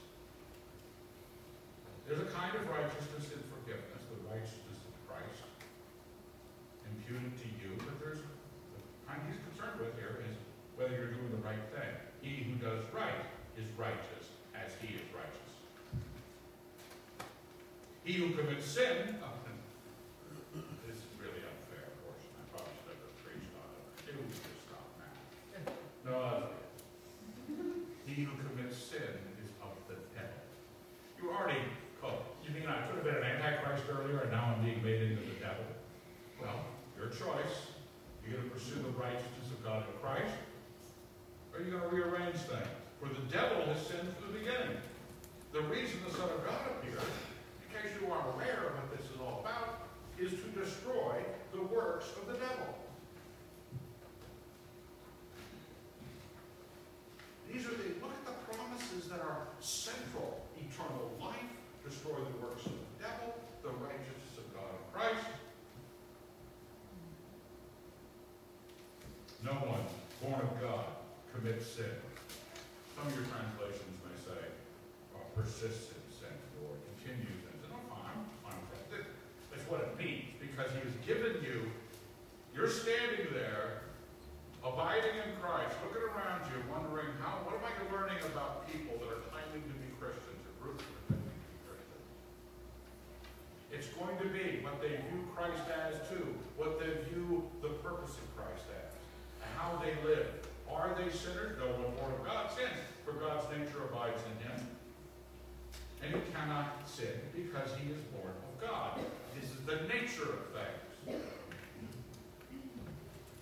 There's 2.07 2.23
a 2.23 2.31
kind 2.31 2.55
of 2.57 2.63
righteousness 2.71 3.35
in 3.35 3.43
forgiveness, 3.51 4.01
the 4.07 4.23
righteousness 4.31 4.79
of 4.87 4.95
Christ, 5.11 5.43
imputed 6.89 7.37
to 7.43 7.49
you, 7.59 7.75
but 7.85 7.99
there's 7.99 8.23
the 8.23 8.81
kind 9.05 9.19
he's 9.27 9.43
concerned 9.51 9.83
with 9.83 9.99
here 9.99 10.23
is 10.31 10.39
whether 10.79 10.95
you're 10.95 11.13
doing 11.19 11.35
the 11.37 11.43
right 11.43 11.67
thing. 11.75 11.91
He 12.23 12.47
who 12.47 12.55
does 12.63 12.87
right 12.95 13.27
is 13.59 13.67
righteous 13.77 14.31
as 14.55 14.73
he 14.79 14.95
is 14.95 15.05
righteous. 15.11 15.43
He 18.13 18.19
who 18.21 18.37
commits 18.37 18.69
sin, 18.69 19.17
oh, 19.25 19.41
this 20.85 21.01
is 21.01 21.09
really 21.17 21.41
unfair 21.49 21.97
portion. 22.05 22.29
I 22.37 22.45
probably 22.53 22.77
should 22.85 23.01
have 23.01 23.17
preached 23.25 23.57
on 23.57 23.73
it. 23.73 23.89
Maybe 24.05 24.21
we 24.21 24.37
should 24.37 24.53
stop 24.69 24.85
now. 25.01 25.17
No, 26.05 26.13
I'll 26.21 26.45
do 26.45 26.53
it. 26.53 28.13
he 28.13 28.29
who 28.29 28.37
commits 28.37 28.77
sin 28.77 29.17
is 29.41 29.49
of 29.65 29.73
the 29.89 29.97
devil. 30.13 30.45
You 31.17 31.33
already 31.33 31.65
called. 32.05 32.21
You 32.45 32.53
mean 32.53 32.69
I 32.69 32.85
could 32.85 33.01
have 33.01 33.09
been 33.09 33.17
an 33.17 33.25
antichrist 33.25 33.89
earlier 33.89 34.29
and 34.29 34.33
now 34.37 34.53
I'm 34.53 34.61
being 34.61 34.85
made 34.85 35.09
into 35.09 35.25
the 35.33 35.41
devil? 35.41 35.65
Well, 36.37 36.69
your 37.01 37.09
choice. 37.09 37.73
You're 38.29 38.37
going 38.37 38.45
to 38.45 38.53
pursue 38.53 38.77
the 38.85 38.93
righteousness 38.93 39.57
of 39.57 39.65
God 39.65 39.89
in 39.89 39.97
Christ, 40.05 40.37
or 41.49 41.59
are 41.59 41.65
you 41.65 41.73
going 41.73 41.89
to 41.89 41.89
rearrange 41.89 42.45
things? 42.45 42.69
For 43.01 43.09
the 43.09 43.25
devil 43.33 43.65
has 43.73 43.81
sinned 43.89 44.13
from 44.21 44.37
the 44.37 44.39
beginning. 44.45 44.77
The 45.57 45.65
reason 45.65 45.97
the 46.05 46.13
Son 46.13 46.29
of 46.29 46.45
God 46.45 46.61
appeared, 46.77 47.01
in 47.01 47.69
case 47.75 47.93
you 48.01 48.11
aren't 48.13 48.29
aware 48.35 48.69
of 48.69 48.75
what 48.79 48.97
this 48.97 49.07
is 49.11 49.19
all 49.21 49.41
about, 49.41 49.89
is 50.19 50.31
to 50.31 50.49
destroy 50.59 51.19
the 51.53 51.63
works 51.63 52.07
of 52.21 52.27
the 52.27 52.35
devil. 52.35 52.79
These 57.53 57.67
are 57.67 57.77
the, 57.77 57.99
look 58.01 58.13
at 58.13 58.25
the 58.25 58.55
promises 58.55 59.09
that 59.09 59.21
are 59.21 59.49
central. 59.61 60.47
Eternal 60.57 61.11
life, 61.21 61.53
destroy 61.85 62.17
the 62.17 62.47
works 62.47 62.65
of 62.67 62.73
the 62.73 63.05
devil, 63.05 63.35
the 63.63 63.69
righteousness 63.69 64.39
of 64.39 64.55
God 64.55 64.71
in 64.71 64.85
Christ. 64.93 65.27
No 69.45 69.53
one 69.53 69.85
born 70.23 70.41
of 70.41 70.52
God 70.63 70.87
commits 71.35 71.67
sin. 71.67 71.91
Some 72.95 73.11
of 73.11 73.19
your 73.19 73.27
translations 73.35 73.99
may 74.07 74.15
say, 74.23 74.39
uh, 75.11 75.19
persists 75.35 75.91
in 75.91 76.07
sin 76.15 76.31
or 76.63 76.79
continues 76.95 77.43
in 77.51 77.55
sin. 77.59 77.75
No, 77.75 77.83
fine, 77.91 78.23
fine 78.47 78.63
with 78.71 78.87
that. 78.95 79.11
That's 79.51 79.67
what 79.67 79.83
it 79.83 79.99
means, 79.99 80.39
because 80.39 80.71
he 80.71 80.87
has 80.87 80.95
given 81.03 81.43
you, 81.43 81.67
you're 82.55 82.71
standing 82.71 83.35
there, 83.35 83.91
abiding 84.63 85.19
in 85.27 85.35
Christ, 85.43 85.75
looking 85.83 86.07
around 86.07 86.47
you, 86.47 86.63
wondering, 86.71 87.11
how, 87.19 87.43
what 87.43 87.59
am 87.59 87.67
I 87.67 87.75
learning 87.91 88.23
about 88.31 88.71
people 88.71 89.03
that 89.03 89.11
are 89.11 89.25
claiming 89.35 89.67
to 89.67 89.75
be 89.83 89.91
Christians 89.99 90.47
or 90.47 90.55
groups 90.63 90.87
that 90.87 90.95
are 90.95 91.19
claiming 91.19 91.43
to 91.43 91.51
be 91.51 91.59
Christians? 91.67 92.07
It's 93.75 93.91
going 93.99 94.15
to 94.15 94.31
be 94.31 94.63
what 94.63 94.79
they 94.79 94.95
view 95.11 95.27
Christ 95.35 95.67
as 95.75 95.99
too, 96.07 96.39
what 96.55 96.79
they 96.79 97.03
view 97.11 97.51
the 97.59 97.75
purpose 97.83 98.15
of 98.15 98.31
Christ 98.39 98.71
as, 98.71 98.95
and 99.43 99.51
how 99.59 99.83
they 99.83 99.99
live. 100.07 100.32
They 101.13 101.19
sinners? 101.19 101.61
No 101.61 101.69
one 101.77 101.93
born 102.01 102.13
of 102.17 102.25
God 102.25 102.49
sins, 102.49 102.81
for 103.05 103.13
God's 103.13 103.45
nature 103.53 103.85
abides 103.85 104.23
in 104.25 104.37
him. 104.49 104.57
And 106.01 106.09
he 106.17 106.21
cannot 106.33 106.89
sin 106.89 107.21
because 107.37 107.69
he 107.77 107.93
is 107.93 108.01
born 108.17 108.33
of 108.33 108.55
God. 108.57 108.97
This 109.37 109.53
is 109.53 109.61
the 109.69 109.85
nature 109.93 110.41
of 110.41 110.43
things. 110.57 111.21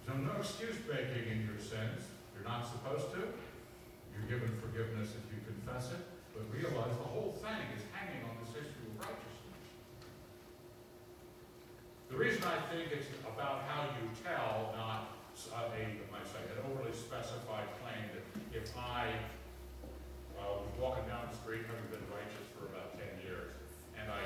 So 0.03 0.19
no 0.19 0.35
excuse 0.43 0.83
making 0.91 1.31
in 1.31 1.47
your 1.47 1.63
sins. 1.63 2.11
You're 2.35 2.43
not 2.43 2.67
supposed 2.67 3.15
to. 3.15 3.23
You're 3.23 4.27
given 4.27 4.51
forgiveness 4.59 5.15
if 5.15 5.25
you 5.31 5.39
confess 5.47 5.95
it. 5.95 6.03
But 6.35 6.51
realize 6.51 6.91
the 6.99 7.07
whole 7.07 7.39
thing 7.39 7.71
is 7.79 7.87
hanging 7.95 8.27
on 8.27 8.35
this 8.43 8.51
issue 8.59 8.83
of 8.91 9.07
righteousness. 9.07 9.63
The 12.11 12.19
reason 12.19 12.43
I 12.43 12.59
think 12.67 12.91
it's 12.91 13.07
about 13.23 13.63
how 13.71 13.95
you 13.95 14.11
tell, 14.27 14.75
not 14.75 15.21
a, 15.49 15.73
I 16.21 16.23
say, 16.29 16.43
an 16.53 16.61
overly 16.69 16.93
specified 17.21 17.69
claim 17.85 18.01
that 18.17 18.25
if 18.57 18.73
I 18.79 19.13
uh, 20.41 20.65
was 20.65 20.73
walking 20.81 21.05
down 21.05 21.29
the 21.29 21.37
street, 21.37 21.69
having 21.69 21.85
been 21.93 22.09
righteous 22.09 22.49
for 22.57 22.65
about 22.73 22.97
ten 22.97 23.13
years, 23.21 23.53
and 24.01 24.09
I, 24.09 24.25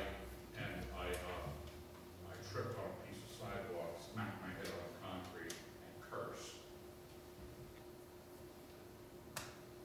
and 0.54 0.78
I, 0.94 1.10
uh, 1.10 2.30
I 2.30 2.34
tripped 2.46 2.78
on 2.78 2.86
a 2.86 2.98
piece 3.02 3.18
of 3.18 3.30
sidewalk, 3.34 3.98
smacked 3.98 4.38
my 4.46 4.54
head 4.54 4.70
on 4.70 4.78
the 4.86 4.94
concrete, 5.02 5.58
and 5.58 5.94
cursed. 6.06 6.62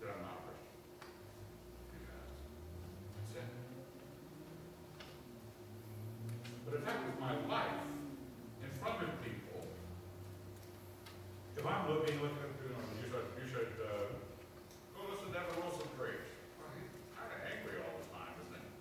That 0.06 0.14
I'm 0.14 0.22
not 0.22 0.38
a 0.38 0.54
Christian. 0.54 0.78
Because 1.98 2.30
it's 2.30 3.34
sin. 3.34 3.50
But 6.62 6.78
if 6.78 6.86
that 6.86 6.98
was 7.10 7.18
my 7.18 7.34
life, 7.50 7.82
in 8.62 8.70
front 8.78 9.02
of 9.02 9.10
people, 9.26 9.66
if 11.58 11.66
I'm 11.66 11.90
looking, 11.90 12.22
looking 12.22 12.38
at, 12.40 12.54
you 12.64 12.72
know, 12.72 12.80
you 12.96 13.04
should, 13.04 13.28
you 13.36 13.44
should, 13.52 13.76
uh, 13.84 14.16
go 14.96 15.04
listen 15.12 15.28
to 15.28 15.34
Devin 15.36 15.60
Wilson 15.60 15.92
preach. 16.00 16.24
Well, 16.56 16.72
he's 16.80 16.88
kind 17.12 17.28
of 17.28 17.40
angry 17.44 17.84
all 17.84 18.00
the 18.00 18.08
time, 18.16 18.32
isn't 18.48 18.64
he? 18.64 18.72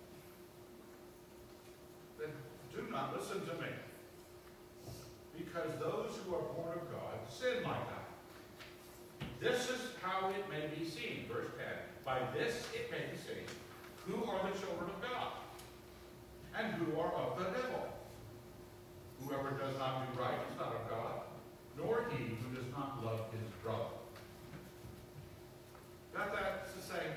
Then 2.23 2.31
do 2.71 2.87
not 2.87 3.08
listen 3.19 3.41
to 3.41 3.53
me. 3.59 3.67
Because 5.37 5.71
those 5.79 6.15
who 6.23 6.35
are 6.35 6.47
born 6.55 6.79
of 6.79 6.87
God 6.91 7.19
sin 7.27 7.63
like 7.63 7.83
that. 7.91 8.07
This 9.39 9.69
is 9.69 9.91
how 10.01 10.29
it 10.29 10.43
may 10.49 10.67
be 10.71 10.87
seen, 10.87 11.27
verse 11.27 11.47
10. 11.59 11.67
By 12.05 12.19
this 12.33 12.63
it 12.73 12.89
may 12.91 13.11
be 13.11 13.17
seen 13.19 13.43
who 14.07 14.23
are 14.23 14.39
the 14.47 14.55
children 14.57 14.89
of 14.89 15.01
God 15.03 15.35
and 16.57 16.73
who 16.75 16.99
are 16.99 17.11
of 17.13 17.37
the 17.37 17.45
devil. 17.51 17.91
Whoever 19.23 19.51
does 19.51 19.77
not 19.77 20.07
do 20.07 20.19
right 20.19 20.39
is 20.51 20.57
not 20.57 20.73
of 20.73 20.89
God, 20.89 21.27
nor 21.77 22.07
he 22.15 22.39
who 22.39 22.55
does 22.55 22.67
not 22.71 23.03
love 23.03 23.19
his 23.35 23.47
brother. 23.61 23.99
Got 26.15 26.33
that? 26.33 26.71
The 26.73 26.81
same. 26.81 27.13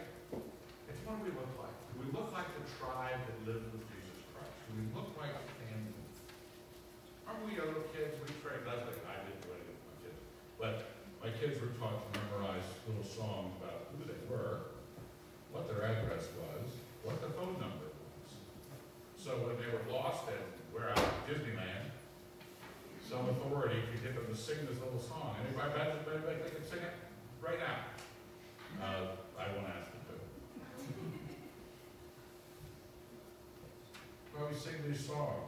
It's 0.90 1.00
what 1.06 1.22
we 1.22 1.30
look 1.30 1.50
like? 1.62 1.74
Do 1.94 2.02
we 2.02 2.08
look 2.10 2.32
like 2.34 2.46
the 2.58 2.66
tribe 2.78 3.22
that 3.22 3.38
lived 3.46 3.70
with 3.70 3.86
Jesus 3.86 4.18
Christ? 4.34 4.52
Do 4.66 4.82
we 4.82 4.86
look 4.94 5.14
like 5.16 5.32
family? 5.32 5.62
Remember 7.32 7.48
we 7.48 7.56
little 7.56 7.88
kids, 7.96 8.14
we 8.20 8.28
trained, 8.44 8.62
Leslie, 8.68 9.02
I 9.08 9.18
didn't 9.24 9.40
do 9.42 9.50
anything 9.56 9.72
with 9.72 9.88
my 9.88 9.96
kids, 10.04 10.20
but 10.60 10.76
my 11.24 11.30
kids 11.40 11.56
were 11.58 11.72
taught 11.80 11.96
to 11.96 12.08
memorize 12.20 12.66
little 12.84 13.02
songs 13.02 13.56
about 13.58 13.88
who 13.96 14.04
they 14.04 14.20
were, 14.28 14.68
what 15.50 15.66
their 15.66 15.82
address 15.82 16.28
was, 16.36 16.76
what 17.02 17.18
the 17.24 17.32
phone 17.34 17.56
number 17.56 17.88
was. 17.88 18.28
So 19.16 19.38
when 19.42 19.56
they 19.58 19.70
were 19.72 19.82
lost 19.90 20.28
and 20.28 20.44
we're 20.70 20.92
out 20.92 21.00
at 21.00 21.18
Disneyland, 21.24 21.90
some 23.00 23.26
authority 23.32 23.80
could 23.90 24.02
get 24.04 24.14
them 24.14 24.28
to 24.28 24.31
sing 24.42 24.66
this 24.66 24.82
little 24.82 24.98
song. 24.98 25.38
Anybody, 25.38 25.70
anybody, 25.70 26.18
anybody 26.18 26.42
they 26.42 26.50
can 26.50 26.66
sing 26.66 26.82
it 26.82 26.98
right 27.38 27.62
now? 27.62 27.86
Uh, 28.82 29.14
I 29.38 29.54
won't 29.54 29.70
ask 29.70 29.86
them 29.94 30.02
to. 30.10 30.18
When 34.34 34.50
we 34.50 34.58
sing 34.58 34.82
this 34.82 35.06
song, 35.06 35.46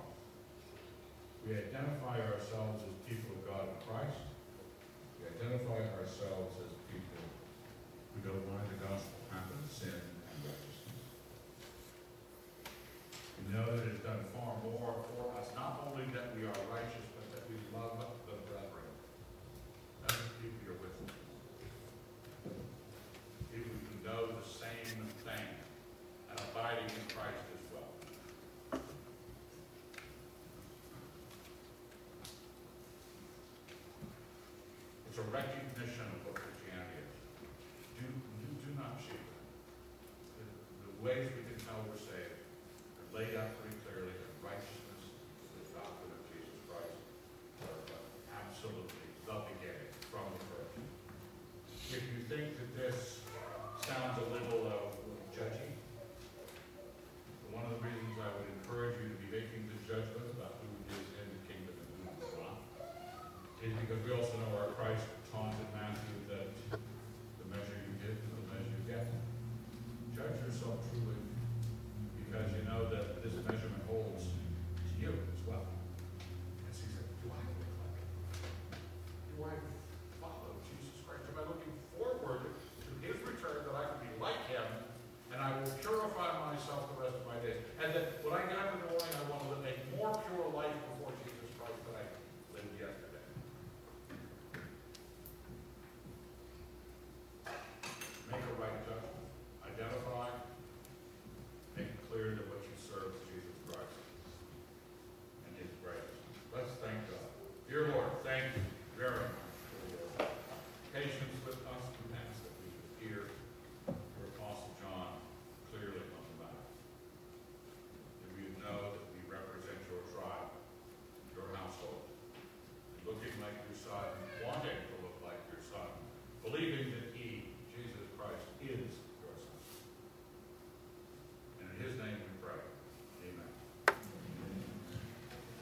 we 1.43 1.59
identify 1.59 2.23
ourselves 2.23 2.87
as 2.87 2.95
people 3.03 3.35
of 3.35 3.43
God 3.43 3.67
in 3.67 3.75
Christ. 3.83 4.31
We 5.19 5.27
identify 5.27 5.91
ourselves 5.99 6.55
as 6.63 6.71
people 6.87 7.19
who 8.15 8.23
don't 8.23 8.47
mind 8.47 8.71
the 8.71 8.79
gospel 8.79 9.19
happen, 9.35 9.59
sin 9.67 9.91
and 9.91 10.39
righteousness. 10.47 11.03
We 13.43 13.59
know 13.59 13.75
that 13.75 13.91
it 13.91 13.99
has 13.99 14.07
done 14.07 14.23
far 14.39 14.55
more 14.63 15.03
for 15.19 15.35
us, 15.35 15.51
not 15.59 15.83
only 15.91 16.07
that 16.15 16.31
we 16.39 16.47
are 16.47 16.55
righteous, 16.71 17.11
but 17.19 17.27
that 17.35 17.43
we 17.51 17.59
love 17.75 17.99
the 18.31 18.39
brethren. 18.47 18.85
That's 20.07 20.21
the 20.21 20.29
people 20.41 20.61
you're 20.65 20.81
with. 20.81 20.93
People 23.53 23.73
who 23.73 23.95
know 24.05 24.27
the 24.37 24.45
same 24.47 25.09
thing 25.25 25.49
and 26.31 26.39
abiding 26.51 26.85
in 26.85 27.05
Christ 27.09 27.45
as 27.57 27.65
well. 27.73 27.89
It's 35.09 35.14
a 35.14 35.14
recognition 35.33 36.24